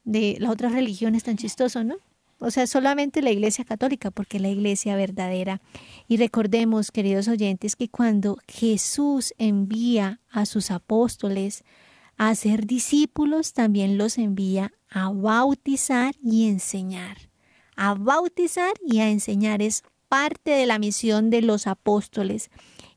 [0.04, 1.96] de las otras religiones tan chistoso, ¿no?
[2.40, 5.62] O sea, solamente la iglesia católica, porque la iglesia verdadera.
[6.10, 11.64] Y recordemos, queridos oyentes, que cuando Jesús envía a sus apóstoles,
[12.18, 17.18] a ser discípulos también los envía a bautizar y enseñar.
[17.76, 22.50] A bautizar y a enseñar es parte de la misión de los apóstoles.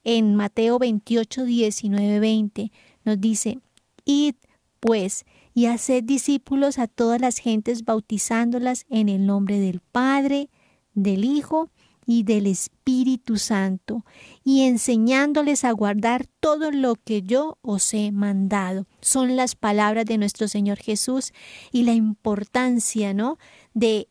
[0.04, 2.72] En Mateo 28, 19, 20
[3.04, 3.58] nos dice,
[4.04, 4.36] id
[4.80, 10.50] pues y haced discípulos a todas las gentes bautizándolas en el nombre del Padre,
[10.94, 11.70] del Hijo
[12.10, 14.06] y del Espíritu Santo,
[14.42, 18.86] y enseñándoles a guardar todo lo que yo os he mandado.
[19.02, 21.34] Son las palabras de nuestro Señor Jesús
[21.70, 23.36] y la importancia, ¿no?
[23.74, 24.08] de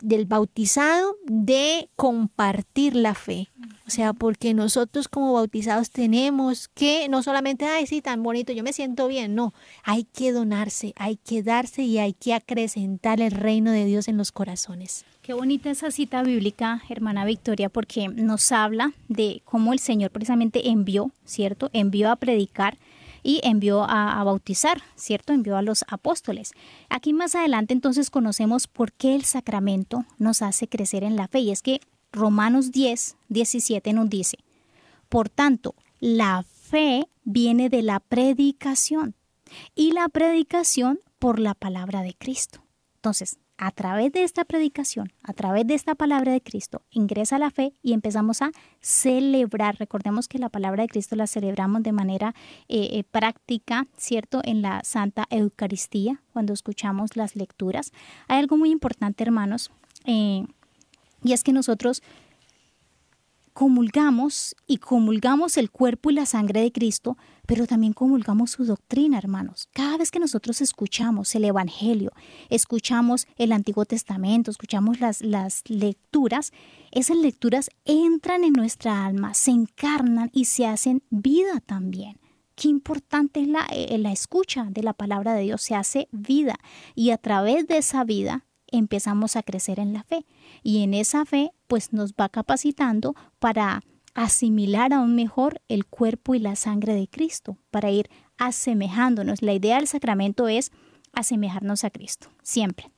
[0.00, 3.48] del bautizado de compartir la fe.
[3.86, 8.62] O sea, porque nosotros como bautizados tenemos que no solamente, ay, sí, tan bonito, yo
[8.62, 13.30] me siento bien, no, hay que donarse, hay que darse y hay que acrecentar el
[13.30, 15.06] reino de Dios en los corazones.
[15.22, 20.68] Qué bonita esa cita bíblica, hermana Victoria, porque nos habla de cómo el Señor precisamente
[20.68, 21.70] envió, ¿cierto?
[21.72, 22.78] Envió a predicar
[23.28, 25.34] y envió a, bautizar, ¿cierto?
[25.34, 26.52] Envió a los apóstoles.
[26.88, 31.40] Aquí más adelante entonces conocemos por qué el sacramento nos hace crecer en la fe
[31.40, 34.38] y es que Romanos 10, 17 nos dice,
[35.10, 39.14] por tanto, la fe viene de la predicación
[39.74, 42.62] y la predicación por la palabra de Cristo.
[42.98, 47.50] Entonces, a través de esta predicación, a través de esta palabra de Cristo, ingresa la
[47.50, 49.76] fe y empezamos a celebrar.
[49.78, 52.34] Recordemos que la palabra de Cristo la celebramos de manera
[52.68, 54.40] eh, eh, práctica, ¿cierto?
[54.42, 57.92] En la Santa Eucaristía, cuando escuchamos las lecturas.
[58.26, 59.70] Hay algo muy importante, hermanos,
[60.04, 60.44] eh,
[61.22, 62.02] y es que nosotros
[63.58, 69.18] comulgamos y comulgamos el cuerpo y la sangre de Cristo, pero también comulgamos su doctrina,
[69.18, 69.68] hermanos.
[69.72, 72.12] Cada vez que nosotros escuchamos el Evangelio,
[72.50, 76.52] escuchamos el Antiguo Testamento, escuchamos las, las lecturas,
[76.92, 82.20] esas lecturas entran en nuestra alma, se encarnan y se hacen vida también.
[82.54, 86.54] Qué importante es la, eh, la escucha de la palabra de Dios, se hace vida
[86.94, 90.24] y a través de esa vida empezamos a crecer en la fe
[90.62, 93.82] y en esa fe pues nos va capacitando para
[94.14, 99.42] asimilar aún mejor el cuerpo y la sangre de Cristo, para ir asemejándonos.
[99.42, 100.72] La idea del sacramento es
[101.12, 102.90] asemejarnos a Cristo, siempre.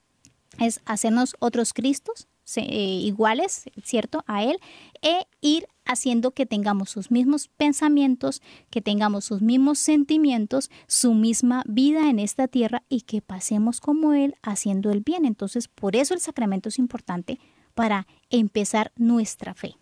[0.59, 4.25] Es hacernos otros Cristos eh, iguales, ¿cierto?
[4.27, 4.59] A Él,
[5.03, 11.65] e ir haciendo que tengamos sus mismos pensamientos, que tengamos sus mismos sentimientos, su misma
[11.67, 15.27] vida en esta tierra y que pasemos como Él haciendo el bien.
[15.27, 17.39] Entonces, por eso el sacramento es importante
[17.75, 19.77] para empezar nuestra fe.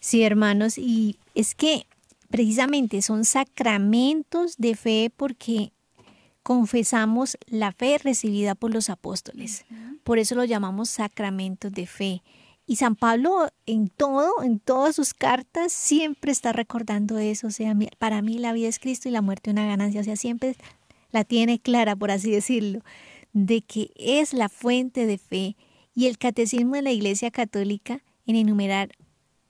[0.00, 1.86] Sí, hermanos, y es que
[2.30, 5.72] precisamente son sacramentos de fe porque
[6.42, 9.64] confesamos la fe recibida por los apóstoles.
[10.04, 12.22] Por eso lo llamamos sacramentos de fe.
[12.66, 17.48] Y San Pablo en todo, en todas sus cartas, siempre está recordando eso.
[17.48, 20.00] O sea, para mí la vida es Cristo y la muerte una ganancia.
[20.00, 20.56] O sea, siempre
[21.10, 22.80] la tiene clara, por así decirlo,
[23.32, 25.56] de que es la fuente de fe.
[25.98, 28.90] Y el catecismo de la Iglesia Católica, en enumerar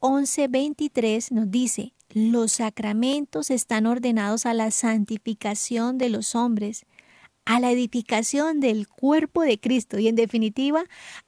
[0.01, 6.87] 11.23, nos dice, los sacramentos están ordenados a la santificación de los hombres
[7.45, 10.85] a la edificación del cuerpo de Cristo y en definitiva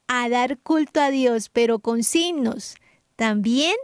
[0.08, 2.76] a dar culto a Dios, pero con signos.
[3.14, 3.76] También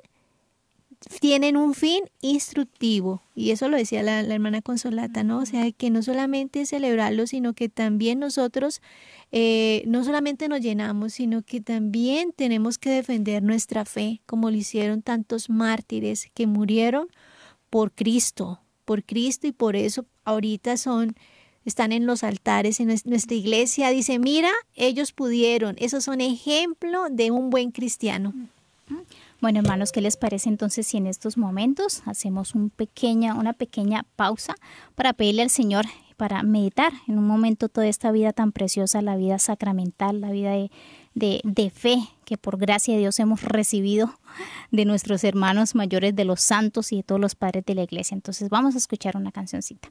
[1.21, 3.23] tienen un fin instructivo.
[3.35, 5.39] Y eso lo decía la, hermana Consolata, ¿no?
[5.39, 8.81] O sea, que no solamente celebrarlo, sino que también nosotros
[9.33, 14.57] eh, no solamente nos llenamos, sino que también tenemos que defender nuestra fe, como lo
[14.57, 17.09] hicieron tantos mártires que murieron
[17.71, 21.17] por Cristo, por Cristo y por eso ahorita son
[21.65, 27.33] están en los altares en nuestra iglesia dice, "Mira, ellos pudieron." Esos son ejemplo de
[27.33, 28.33] un buen cristiano.
[29.41, 34.55] Bueno, hermanos, ¿qué les parece entonces si en estos momentos hacemos una pequeña pausa
[34.95, 39.17] para pedirle al Señor para meditar en un momento toda esta vida tan preciosa, la
[39.17, 40.71] vida sacramental, la vida de,
[41.45, 44.19] de, fe que por gracia de Dios hemos recibido
[44.71, 48.15] de nuestros hermanos mayores, de los santos y de todos los padres de la iglesia.
[48.15, 49.91] Entonces vamos a escuchar una cancioncita.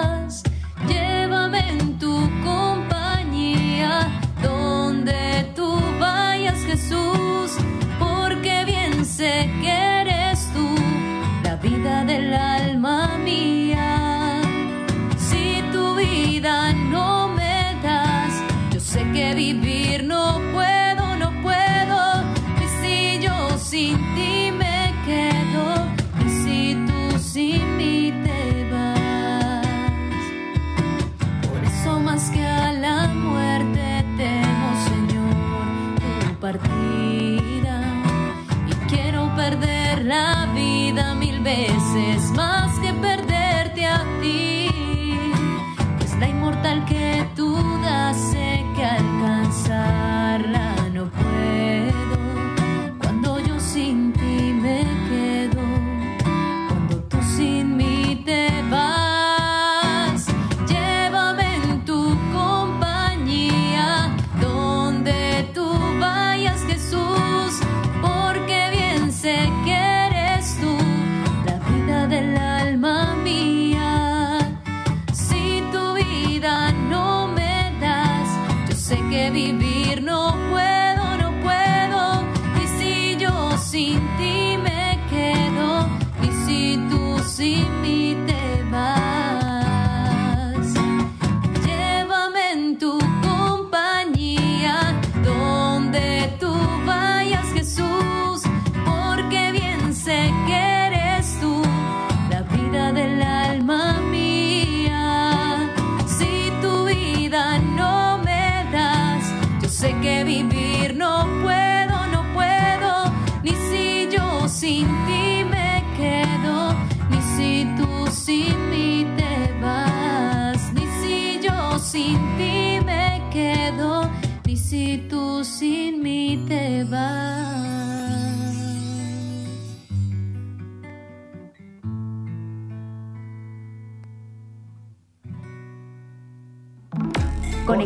[41.55, 42.20] vida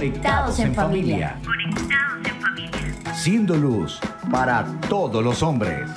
[0.06, 1.41] Conectados en familia.
[3.16, 3.99] Siendo luz
[4.30, 5.89] para todos los hombres.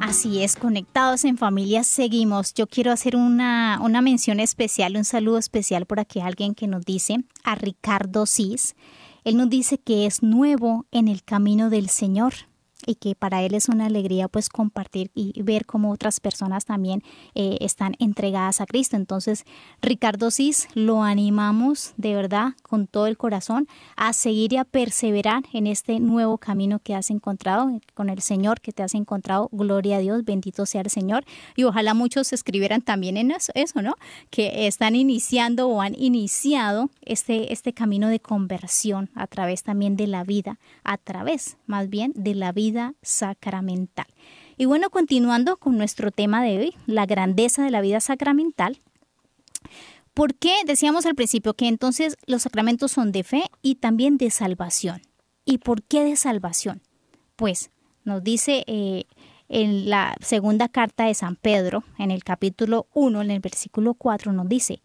[0.00, 2.54] Así es, conectados en familia seguimos.
[2.54, 6.66] Yo quiero hacer una, una mención especial, un saludo especial por aquí a alguien que
[6.66, 8.74] nos dice, a Ricardo Cis.
[9.24, 12.32] Él nos dice que es nuevo en el camino del Señor
[12.90, 17.04] y que para él es una alegría pues compartir y ver cómo otras personas también
[17.36, 18.96] eh, están entregadas a Cristo.
[18.96, 19.44] Entonces,
[19.80, 25.44] Ricardo Cis, lo animamos de verdad con todo el corazón a seguir y a perseverar
[25.52, 29.48] en este nuevo camino que has encontrado con el Señor, que te has encontrado.
[29.52, 31.24] Gloria a Dios, bendito sea el Señor.
[31.54, 33.94] Y ojalá muchos escribieran también en eso, eso ¿no?
[34.30, 40.08] Que están iniciando o han iniciado este, este camino de conversión a través también de
[40.08, 44.06] la vida, a través más bien de la vida sacramental.
[44.56, 48.80] Y bueno, continuando con nuestro tema de hoy, la grandeza de la vida sacramental.
[50.14, 54.30] ¿Por qué decíamos al principio que entonces los sacramentos son de fe y también de
[54.30, 55.02] salvación?
[55.44, 56.82] ¿Y por qué de salvación?
[57.36, 57.70] Pues
[58.04, 59.04] nos dice eh,
[59.48, 64.32] en la segunda carta de San Pedro, en el capítulo 1, en el versículo 4,
[64.32, 64.82] nos dice,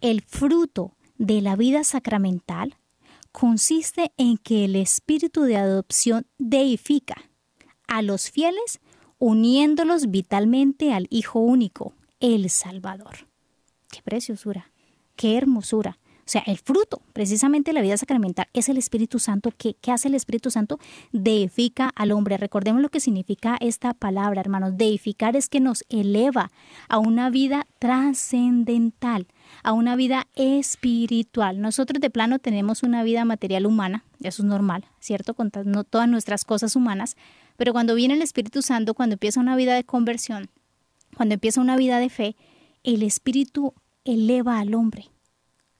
[0.00, 2.76] el fruto de la vida sacramental
[3.32, 7.29] consiste en que el espíritu de adopción deifica
[7.90, 8.80] a los fieles
[9.18, 13.26] uniéndolos vitalmente al Hijo único, el Salvador.
[13.90, 14.70] Qué preciosura,
[15.16, 15.98] qué hermosura.
[16.20, 19.50] O sea, el fruto, precisamente la vida sacramental, es el Espíritu Santo.
[19.58, 20.78] ¿Qué, ¿Qué, hace el Espíritu Santo?
[21.10, 22.36] Deifica al hombre.
[22.36, 24.76] Recordemos lo que significa esta palabra, hermanos.
[24.76, 26.52] Deificar es que nos eleva
[26.88, 29.26] a una vida trascendental,
[29.64, 31.60] a una vida espiritual.
[31.60, 35.34] Nosotros de plano tenemos una vida material humana, eso es normal, ¿cierto?
[35.34, 37.16] Con todas nuestras cosas humanas.
[37.60, 40.48] Pero cuando viene el Espíritu Santo, cuando empieza una vida de conversión,
[41.14, 42.34] cuando empieza una vida de fe,
[42.84, 43.74] el Espíritu
[44.06, 45.10] eleva al hombre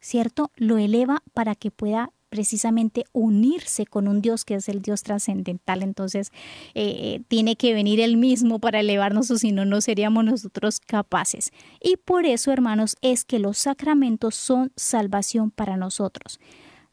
[0.01, 0.51] ¿cierto?
[0.57, 5.83] Lo eleva para que pueda precisamente unirse con un Dios que es el Dios trascendental.
[5.83, 6.31] Entonces,
[6.75, 11.53] eh, tiene que venir Él mismo para elevarnos o si no, no seríamos nosotros capaces.
[11.83, 16.39] Y por eso, hermanos, es que los sacramentos son salvación para nosotros.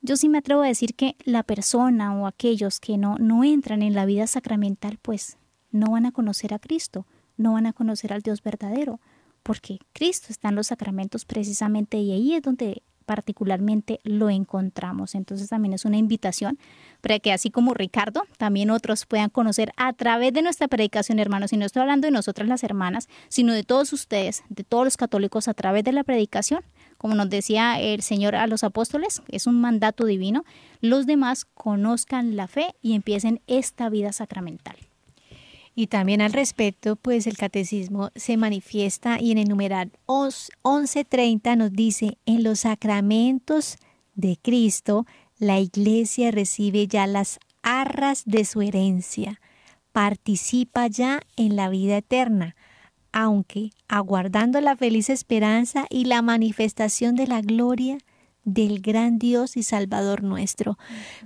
[0.08, 3.82] Yo sí me atrevo a decir que la persona o aquellos que no, no entran
[3.82, 5.36] en la vida sacramental, pues
[5.70, 7.06] no van a conocer a Cristo,
[7.36, 9.02] no van a conocer al Dios verdadero,
[9.44, 15.14] porque Cristo está en los sacramentos precisamente y ahí es donde particularmente lo encontramos.
[15.14, 16.58] Entonces también es una invitación
[17.02, 21.52] para que así como Ricardo, también otros puedan conocer a través de nuestra predicación, hermanos.
[21.52, 24.96] Y no estoy hablando de nosotras las hermanas, sino de todos ustedes, de todos los
[24.96, 26.64] católicos a través de la predicación.
[26.98, 30.44] Como nos decía el Señor a los apóstoles, es un mandato divino.
[30.82, 34.76] Los demás conozcan la fe y empiecen esta vida sacramental.
[35.76, 41.72] Y también al respecto, pues el catecismo se manifiesta y en el numeral 1130 nos
[41.72, 43.78] dice, en los sacramentos
[44.16, 45.06] de Cristo,
[45.38, 49.40] la iglesia recibe ya las arras de su herencia,
[49.92, 52.56] participa ya en la vida eterna,
[53.12, 57.98] aunque aguardando la feliz esperanza y la manifestación de la gloria
[58.48, 60.78] del gran Dios y Salvador nuestro.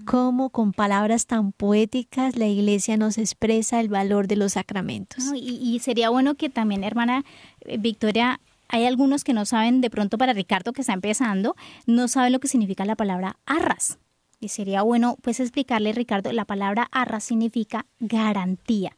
[0.06, 5.26] Como con palabras tan poéticas la iglesia nos expresa el valor de los sacramentos.
[5.36, 7.24] y, sería bueno que también, hermana
[7.62, 11.56] eh, Victoria, hay algunos que no saben, de pronto para Ricardo que está empezando,
[11.86, 14.00] no sabe lo que significa la palabra arras.
[14.40, 18.98] Y sería bueno pues explicarle, Ricardo, la palabra arras significa garantía.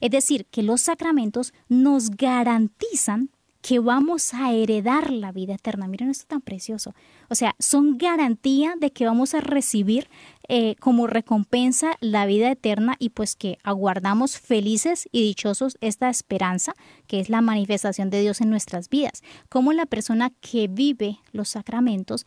[0.00, 3.30] Es decir, que los sacramentos nos garantizan
[3.66, 5.88] que vamos a heredar la vida eterna.
[5.88, 6.94] Miren esto tan precioso.
[7.28, 10.08] O sea, son garantía de que vamos a recibir
[10.48, 16.74] eh, como recompensa la vida eterna y pues que aguardamos felices y dichosos esta esperanza
[17.08, 19.24] que es la manifestación de Dios en nuestras vidas.
[19.48, 22.24] Como la persona que vive los sacramentos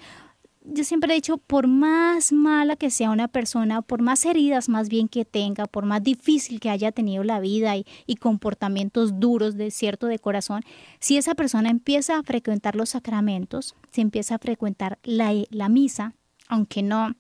[0.72, 4.90] yo siempre he dicho, por más mala que sea una persona, por más heridas más
[4.90, 9.58] bien que tenga, por más difícil que haya tenido la vida y, y comportamientos duros
[9.58, 10.62] de cierto de corazón,
[11.00, 16.14] si esa persona empieza a frecuentar los sacramentos, si empieza a frecuentar la, la misa,
[16.48, 17.16] aunque no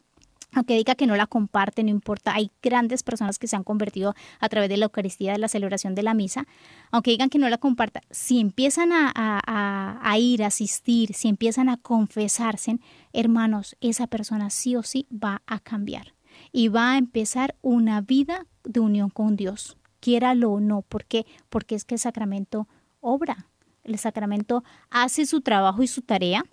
[0.53, 4.15] aunque diga que no la comparte, no importa, hay grandes personas que se han convertido
[4.39, 6.47] a través de la Eucaristía, de la celebración de la misa,
[6.91, 11.69] aunque digan que no la comparta, si empiezan a, a, ir, a asistir, si empiezan
[11.69, 12.79] a confesarse,
[13.13, 16.13] hermanos, esa persona sí o sí va a cambiar
[16.51, 21.25] y va a empezar una vida de unión con Dios, quiéralo o no, ¿por qué?
[21.49, 22.67] Porque es que el sacramento
[23.01, 23.47] obra,
[23.83, 26.43] el sacramento hace su trabajo y su tarea,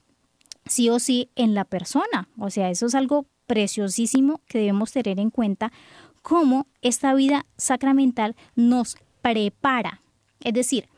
[0.64, 2.28] sí o sí en la persona.
[2.38, 5.72] O sea, eso es algo preciosísimo que debemos tener en cuenta,
[6.22, 10.00] cómo esta vida sacramental nos prepara.
[10.40, 10.88] Es decir,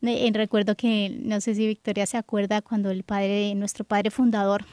[0.00, 4.64] en recuerdo que, no sé si Victoria se acuerda, cuando el padre, nuestro padre fundador,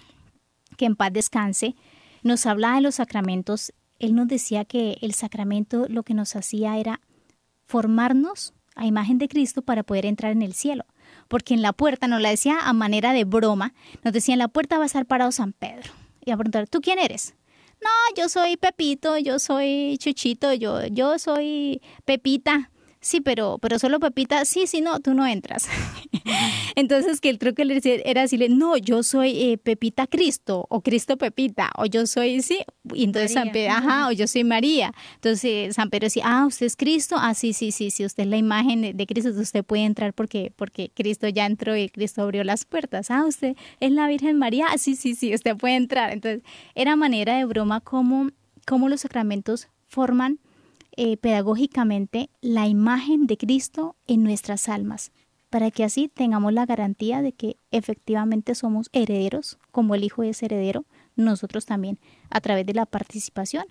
[0.77, 1.75] que en paz descanse,
[2.23, 6.77] nos hablaba de los sacramentos, él nos decía que el sacramento lo que nos hacía
[6.77, 7.01] era
[7.65, 10.85] formarnos a imagen de Cristo para poder entrar en el cielo.
[11.27, 13.73] Porque en la puerta, nos la decía a manera de broma,
[14.03, 15.91] nos decía en la puerta va a estar parado San Pedro
[16.25, 17.35] y a preguntar, ¿tú quién eres?
[17.81, 22.71] No, yo soy Pepito, yo soy Chuchito, yo, yo soy Pepita.
[23.05, 25.69] Sí, pero, pero solo Pepita, sí, sí, no, tú no entras.
[26.75, 31.69] Entonces, que el truco era decirle, no, yo soy eh, Pepita Cristo, o Cristo Pepita,
[31.77, 32.57] o yo soy, sí,
[32.95, 34.91] y entonces San Pedro, ajá, o yo soy María.
[35.13, 38.29] Entonces, San Pedro decía, ah, usted es Cristo, ah, sí, sí, sí, sí, usted es
[38.29, 42.43] la imagen de Cristo, usted puede entrar porque, porque Cristo ya entró y Cristo abrió
[42.43, 43.11] las puertas.
[43.11, 46.11] Ah, usted es la Virgen María, ah, sí, sí, sí, usted puede entrar.
[46.11, 46.41] Entonces,
[46.73, 48.31] era manera de broma como,
[48.65, 50.39] como los sacramentos forman
[50.97, 55.11] eh, pedagógicamente la imagen de Cristo en nuestras almas,
[55.49, 60.41] para que así tengamos la garantía de que efectivamente somos herederos, como el Hijo es
[60.43, 60.85] heredero,
[61.15, 63.65] nosotros también, a través de la participación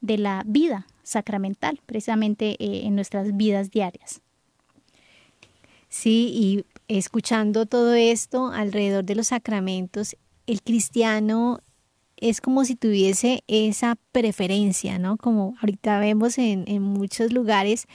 [0.00, 4.20] de la vida sacramental, precisamente eh, en nuestras vidas diarias.
[5.88, 10.16] Sí, y escuchando todo esto alrededor de los sacramentos,
[10.46, 11.60] el cristiano
[12.22, 15.16] es como si tuviese esa preferencia, ¿no?
[15.16, 17.86] Como ahorita vemos en, en muchos lugares,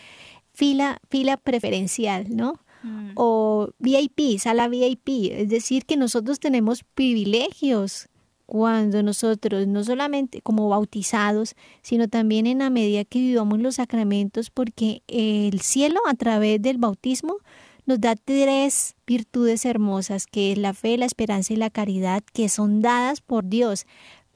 [0.53, 2.59] fila, fila preferencial, ¿no?
[2.83, 3.11] Mm.
[3.15, 5.31] O VIP, sala VIP.
[5.31, 8.09] Es decir, que nosotros tenemos privilegios
[8.45, 14.49] cuando nosotros, no solamente como bautizados, sino también en la medida que vivamos los sacramentos,
[14.49, 17.37] porque el cielo a través del bautismo
[17.85, 22.49] nos da tres virtudes hermosas, que es la fe, la esperanza y la caridad, que
[22.49, 23.85] son dadas por Dios,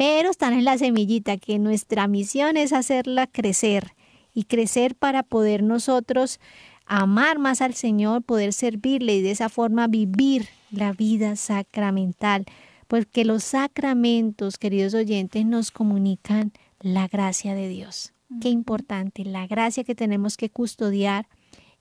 [0.02, 3.93] pero están en la semillita, que nuestra misión es hacerla crecer
[4.34, 6.39] y crecer para poder nosotros
[6.88, 12.45] amar más al Señor, poder servirle y de esa forma vivir la vida sacramental,
[12.88, 18.12] porque los sacramentos, queridos oyentes, nos comunican la gracia de Dios.
[18.41, 21.28] Qué importante, la gracia que tenemos que custodiar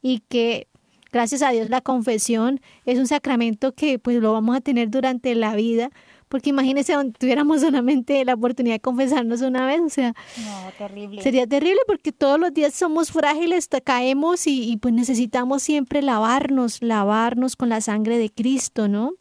[0.02, 0.66] y que
[1.10, 5.34] gracias a Dios la confesión es un sacramento que pues lo vamos a tener durante
[5.34, 5.90] la vida,
[6.30, 11.20] porque imagínense tuviéramos solamente la oportunidad de confesarnos una vez, o sea, No, terrible.
[11.22, 16.82] Sería terrible porque todos los días somos frágiles, caemos y, y, pues necesitamos siempre lavarnos,
[16.82, 19.14] lavarnos con la sangre de Cristo, ¿no?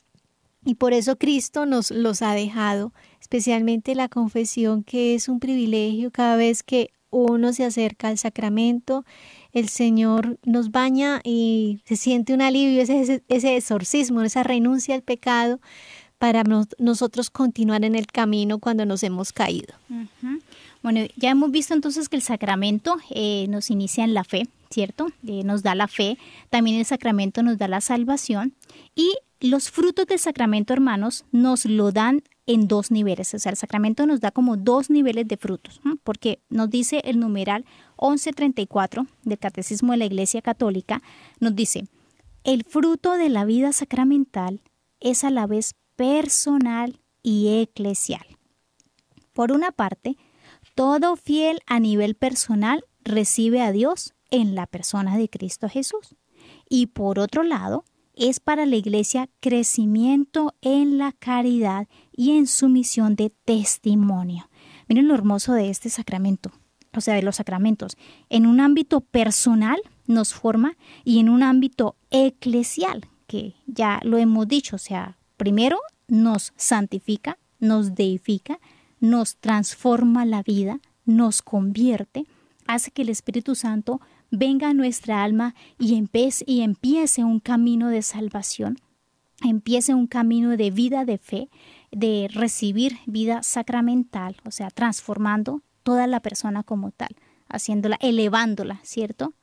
[0.64, 6.12] Y por eso Cristo nos los ha dejado, especialmente la confesión, que es un privilegio
[6.12, 9.04] cada vez que uno se acerca al sacramento,
[9.52, 14.94] el Señor nos baña y se siente un alivio, ese, ese, ese exorcismo, esa renuncia
[14.94, 15.60] al pecado
[16.20, 19.74] para nos- nosotros continuar en el camino cuando nos hemos caído.
[20.84, 25.08] Bueno, ya hemos visto entonces que el sacramento eh, nos inicia en la fe, ¿cierto?
[25.28, 26.18] Eh, nos da la fe,
[26.50, 28.54] también el sacramento nos da la salvación
[28.96, 29.12] y
[29.42, 33.34] los frutos del sacramento, hermanos, nos lo dan en dos niveles.
[33.34, 37.20] O sea, el sacramento nos da como dos niveles de frutos, porque nos dice el
[37.20, 37.66] numeral
[38.02, 41.02] 1134 del Catecismo de la Iglesia Católica,
[41.40, 41.86] nos dice,
[42.44, 44.62] el fruto de la vida sacramental
[45.00, 48.26] es a la vez personal y eclesial.
[49.34, 50.16] Por una parte,
[50.74, 56.16] todo fiel a nivel personal recibe a Dios en la persona de Cristo Jesús.
[56.70, 57.84] Y por otro lado,
[58.16, 64.50] es para la iglesia crecimiento en la caridad y en su misión de testimonio.
[64.88, 66.54] Miren lo hermoso de este sacramento,
[66.96, 67.98] o sea, de los sacramentos.
[68.30, 74.48] En un ámbito personal nos forma y en un ámbito eclesial, que ya lo hemos
[74.48, 75.80] dicho, o sea, primero
[76.10, 78.60] nos santifica, nos deifica,
[79.00, 82.26] nos transforma la vida, nos convierte,
[82.68, 87.88] hace que el Espíritu Santo venga a nuestra alma y empiece, y empiece un camino
[87.88, 88.80] de salvación,
[89.42, 91.50] empiece un camino de vida de fe,
[91.92, 97.16] de recibir vida sacramental, o sea, transformando toda la persona como tal,
[97.48, 99.34] haciéndola, elevándola, ¿cierto?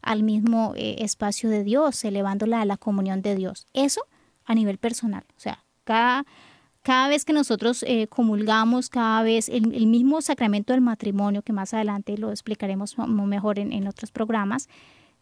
[0.00, 3.66] Al mismo eh, espacio de Dios, elevándola a la comunión de Dios.
[3.74, 4.00] Eso
[4.46, 6.24] a nivel personal, o sea, cada,
[6.82, 11.52] cada vez que nosotros eh, comulgamos, cada vez el, el, mismo sacramento del matrimonio, que
[11.52, 14.68] más adelante lo explicaremos mejor en, en otros programas,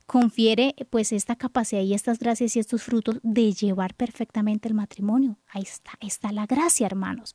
[0.06, 5.38] confiere pues esta capacidad y estas gracias y estos frutos de llevar perfectamente el matrimonio.
[5.48, 7.34] Ahí está, está la gracia, hermanos.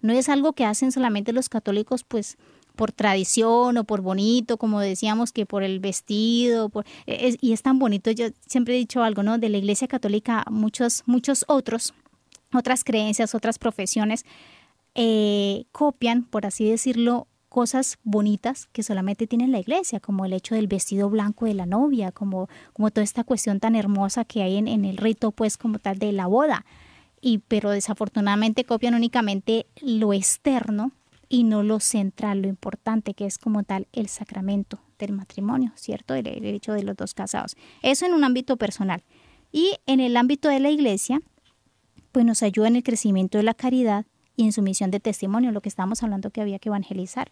[0.00, 2.36] No es algo que hacen solamente los católicos, pues
[2.76, 7.62] por tradición o por bonito, como decíamos que por el vestido, por, es, y es
[7.62, 8.10] tan bonito.
[8.10, 9.38] Yo siempre he dicho algo, ¿no?
[9.38, 11.94] De la Iglesia Católica, muchos, muchos otros,
[12.52, 14.24] otras creencias, otras profesiones
[14.94, 20.54] eh, copian, por así decirlo, cosas bonitas que solamente tiene la iglesia, como el hecho
[20.54, 24.56] del vestido blanco de la novia, como, como toda esta cuestión tan hermosa que hay
[24.56, 26.64] en, en el rito, pues como tal de la boda.
[27.20, 30.92] Y, pero desafortunadamente copian únicamente lo externo
[31.30, 36.14] y no lo central, lo importante que es como tal el sacramento del matrimonio, ¿cierto?
[36.14, 37.56] El, el hecho de los dos casados.
[37.80, 39.02] Eso en un ámbito personal.
[39.52, 41.22] Y en el ámbito de la iglesia,
[42.12, 44.04] pues nos ayuda en el crecimiento de la caridad
[44.36, 47.30] y en su misión de testimonio, lo que estábamos hablando que había que evangelizar.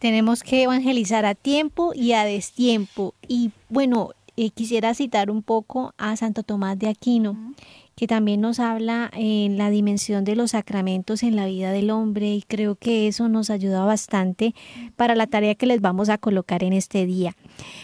[0.00, 3.14] Tenemos que evangelizar a tiempo y a destiempo.
[3.26, 7.54] Y bueno, eh, quisiera citar un poco a Santo Tomás de Aquino, uh -huh.
[7.98, 12.32] Que también nos habla en la dimensión de los sacramentos en la vida del hombre
[12.32, 14.54] y creo que eso nos ayuda bastante
[14.94, 17.34] para la tarea que les vamos a colocar en este día.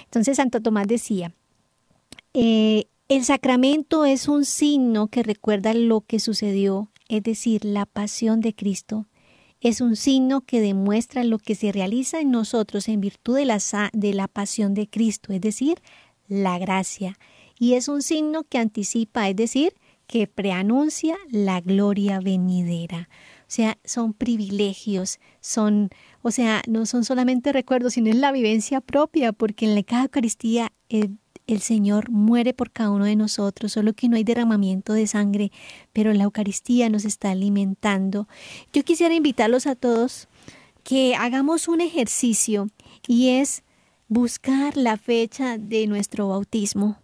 [0.04, 1.34] Entonces Santo Tomás decía,
[2.32, 8.40] eh, el sacramento es un signo que recuerda lo que sucedió, es decir, la pasión
[8.40, 9.06] de Cristo.
[9.60, 13.58] Es un signo que demuestra lo que se realiza en nosotros en virtud de la,
[13.92, 15.82] de la pasión de Cristo, es decir,
[16.28, 17.18] la gracia.
[17.58, 19.74] Y es un signo que anticipa, es decir,
[20.06, 23.08] que preanuncia la gloria venidera.
[23.42, 25.90] O sea, son privilegios, son,
[26.22, 30.04] o sea, no son solamente recuerdos, sino es la vivencia propia, porque en la cada
[30.04, 31.10] Eucaristía eh,
[31.46, 35.52] el Señor muere por cada uno de nosotros, solo que no hay derramamiento de sangre,
[35.92, 38.28] pero la Eucaristía nos está alimentando.
[38.72, 40.28] Yo quisiera invitarlos a todos
[40.82, 42.68] que hagamos un ejercicio
[43.06, 43.62] y es
[44.08, 46.98] buscar la fecha de nuestro bautismo,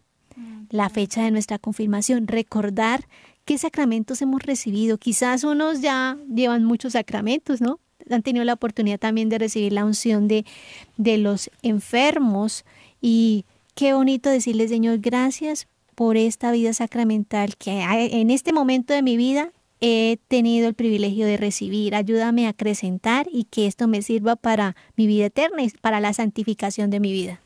[0.71, 3.07] la fecha de nuestra confirmación, recordar
[3.45, 4.99] qué sacramentos hemos recibido.
[4.99, 7.81] Quizás unos ya llevan muchos sacramentos, ¿no?
[8.11, 10.45] Han tenido la oportunidad también de recibir la unción de,
[10.97, 12.65] de los enfermos
[13.01, 19.03] y qué bonito decirle, Señor, gracias por esta vida sacramental que en este momento de
[19.03, 21.95] mi vida he tenido el privilegio de recibir.
[21.95, 26.13] Ayúdame a acrecentar y que esto me sirva para mi vida eterna y para la
[26.13, 27.41] santificación de mi vida.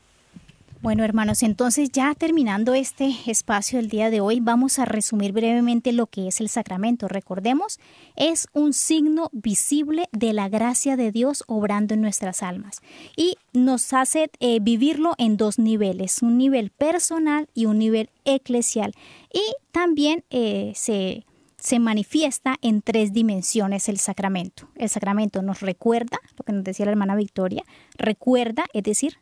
[0.85, 5.91] Bueno, hermanos, entonces ya terminando este espacio el día de hoy, vamos a resumir brevemente
[5.93, 7.07] lo que es el sacramento.
[7.07, 7.79] Recordemos,
[8.15, 12.83] es un signo visible de la gracia de Dios obrando en nuestras almas
[13.17, 18.93] y nos hace eh, vivirlo en dos niveles, un nivel personal y un nivel eclesial.
[19.33, 21.25] Y también eh, se
[21.57, 24.69] se manifiesta en tres dimensiones el sacramento.
[24.75, 27.63] El sacramento nos recuerda, lo que nos decía la hermana Victoria,
[27.97, 29.17] recuerda, es decir,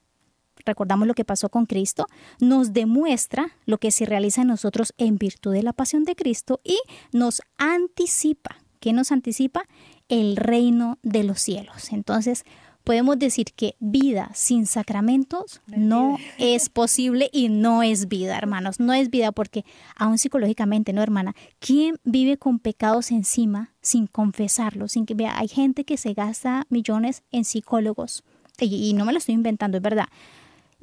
[0.66, 2.07] recordamos lo que pasó con Cristo,
[2.39, 6.61] nos demuestra lo que se realiza en nosotros en virtud de la pasión de Cristo
[6.64, 6.80] y
[7.11, 8.57] nos anticipa.
[8.80, 9.64] ¿Qué nos anticipa?
[10.09, 11.93] El reino de los cielos.
[11.93, 12.43] Entonces,
[12.84, 18.80] podemos decir que vida sin sacramentos no es posible y no es vida, hermanos.
[18.80, 19.64] No es vida porque
[19.95, 21.34] aún psicológicamente, ¿no, hermana?
[21.59, 24.91] ¿Quién vive con pecados encima sin confesarlos?
[24.91, 28.24] Sin que vea, hay gente que se gasta millones en psicólogos
[28.59, 30.07] y, no me lo estoy inventando, es verdad.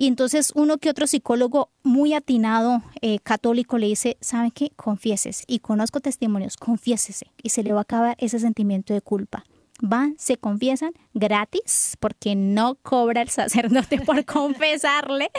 [0.01, 4.71] Y entonces uno que otro psicólogo muy atinado eh, católico le dice, ¿saben qué?
[4.75, 5.45] Confieses.
[5.47, 7.27] Y conozco testimonios, confiésese.
[7.43, 9.45] Y se le va a acabar ese sentimiento de culpa
[9.83, 15.31] van, se confiesan gratis, porque no cobra el sacerdote por confesarle,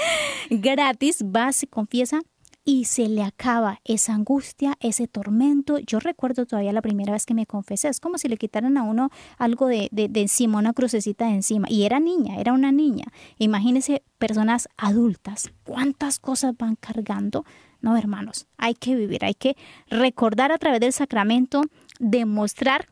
[0.49, 2.22] gratis, va, se confiesa
[2.64, 5.80] y se le acaba esa angustia, ese tormento.
[5.80, 8.84] Yo recuerdo todavía la primera vez que me confesé, es como si le quitaran a
[8.84, 11.68] uno algo de, de, encima, una crucecita de encima.
[11.70, 13.05] Y era niña, era una niña.
[13.38, 17.45] Imagínense personas adultas, cuántas cosas van cargando.
[17.82, 19.57] No, hermanos, hay que vivir, hay que
[19.88, 21.64] recordar a través del sacramento,
[21.99, 22.88] demostrar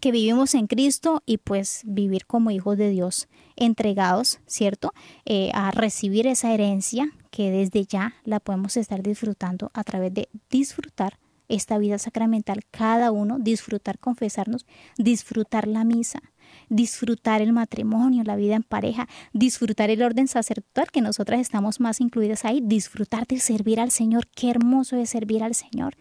[0.00, 4.92] que vivimos en Cristo y pues vivir como hijos de Dios entregados, ¿cierto?
[5.24, 10.28] Eh, a recibir esa herencia que desde ya la podemos estar disfrutando a través de
[10.50, 11.18] disfrutar
[11.48, 14.66] esta vida sacramental, cada uno, disfrutar confesarnos,
[14.96, 16.20] disfrutar la misa,
[16.68, 22.00] disfrutar el matrimonio, la vida en pareja, disfrutar el orden sacerdotal, que nosotras estamos más
[22.00, 25.96] incluidas ahí, disfrutar de servir al Señor, qué hermoso es servir al Señor.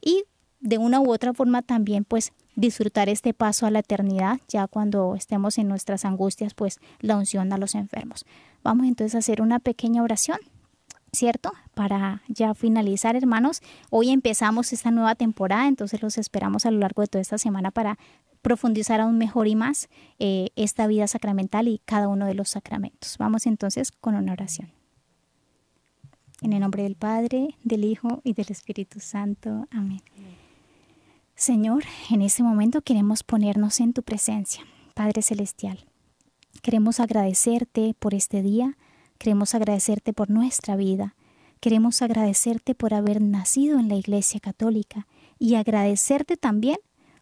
[0.00, 0.24] Y
[0.60, 5.14] de una u otra forma también pues disfrutar este paso a la eternidad, ya cuando
[5.14, 8.24] estemos en nuestras angustias, pues la unción a los enfermos.
[8.64, 10.38] Vamos entonces a hacer una pequeña oración,
[11.12, 11.52] ¿cierto?
[11.74, 13.60] Para ya finalizar, hermanos.
[13.90, 17.70] Hoy empezamos esta nueva temporada, entonces los esperamos a lo largo de toda esta semana
[17.70, 17.96] para
[18.42, 19.88] profundizar aún mejor y más
[20.18, 23.16] eh, esta vida sacramental y cada uno de los sacramentos.
[23.18, 24.72] Vamos entonces con una oración.
[26.40, 29.66] En el nombre del Padre, del Hijo y del Espíritu Santo.
[29.70, 30.02] Amén.
[31.38, 34.64] Señor, en este momento queremos ponernos en tu presencia,
[34.94, 35.86] Padre Celestial.
[36.62, 38.76] Queremos agradecerte por este día,
[39.18, 41.14] queremos agradecerte por nuestra vida,
[41.60, 45.06] queremos agradecerte por haber nacido en la Iglesia Católica
[45.38, 46.78] y agradecerte también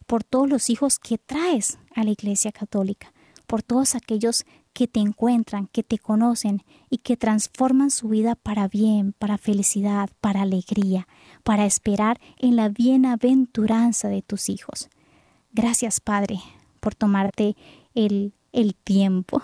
[0.07, 3.13] por todos los hijos que traes a la Iglesia Católica,
[3.47, 8.67] por todos aquellos que te encuentran, que te conocen y que transforman su vida para
[8.67, 11.07] bien, para felicidad, para alegría,
[11.47, 14.89] para esperar en la bienaventuranza de tus hijos.
[15.53, 16.41] Gracias, Padre,
[16.81, 17.55] por tomarte
[17.95, 19.41] el, el tiempo,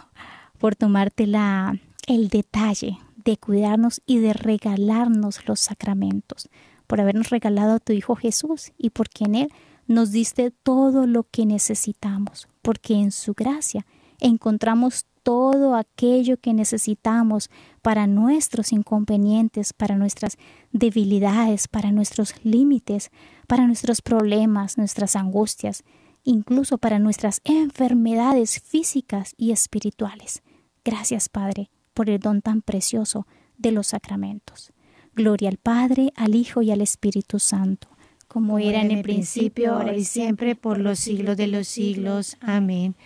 [0.59, 1.79] por tomarte la,
[2.09, 6.49] el detalle de cuidarnos y de regalarnos los sacramentos,
[6.89, 9.53] por habernos regalado a tu Hijo Jesús y porque en Él
[9.87, 13.87] nos diste todo lo que necesitamos, porque en su gracia
[14.19, 17.51] encontramos todo aquello que necesitamos
[17.81, 20.37] para nuestros inconvenientes, para nuestras
[20.73, 23.11] debilidades, para nuestros límites,
[23.47, 25.85] para nuestros problemas, nuestras angustias,
[26.25, 30.43] incluso para nuestras enfermedades físicas y espirituales.
[30.85, 34.73] Gracias, Padre, por el don tan precioso de los sacramentos.
[35.15, 37.89] Gloria al Padre, al Hijo y al Espíritu Santo
[38.33, 42.39] como era en el principio, ahora y siempre, por los siglos de los siglos.
[42.41, 42.97] Amén.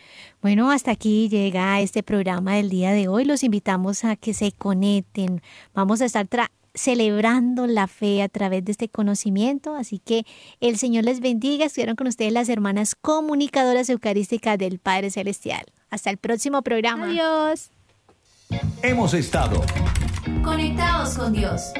[0.42, 3.24] Bueno, hasta aquí llega este programa del día de hoy.
[3.24, 5.42] Los invitamos a que se conecten.
[5.74, 6.28] Vamos a estar
[6.74, 9.74] celebrando la fe a través de este conocimiento.
[9.74, 10.24] Así que
[10.60, 11.64] el Señor les bendiga.
[11.64, 15.64] Estuvieron con ustedes las hermanas comunicadoras eucarísticas del Padre Celestial.
[15.90, 17.06] Hasta el próximo programa.
[17.06, 17.70] Adiós.
[18.82, 19.62] Hemos estado
[20.42, 21.72] Conectados con Dios.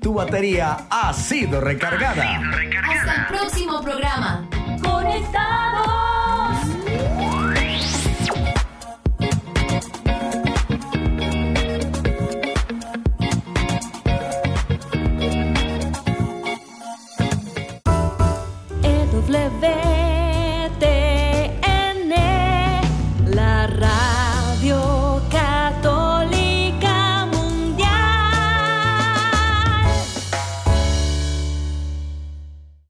[0.00, 2.40] Tu batería ha sido recargada.
[2.84, 4.48] Hasta el próximo programa.
[4.82, 6.11] Conectados.
[19.62, 19.91] there.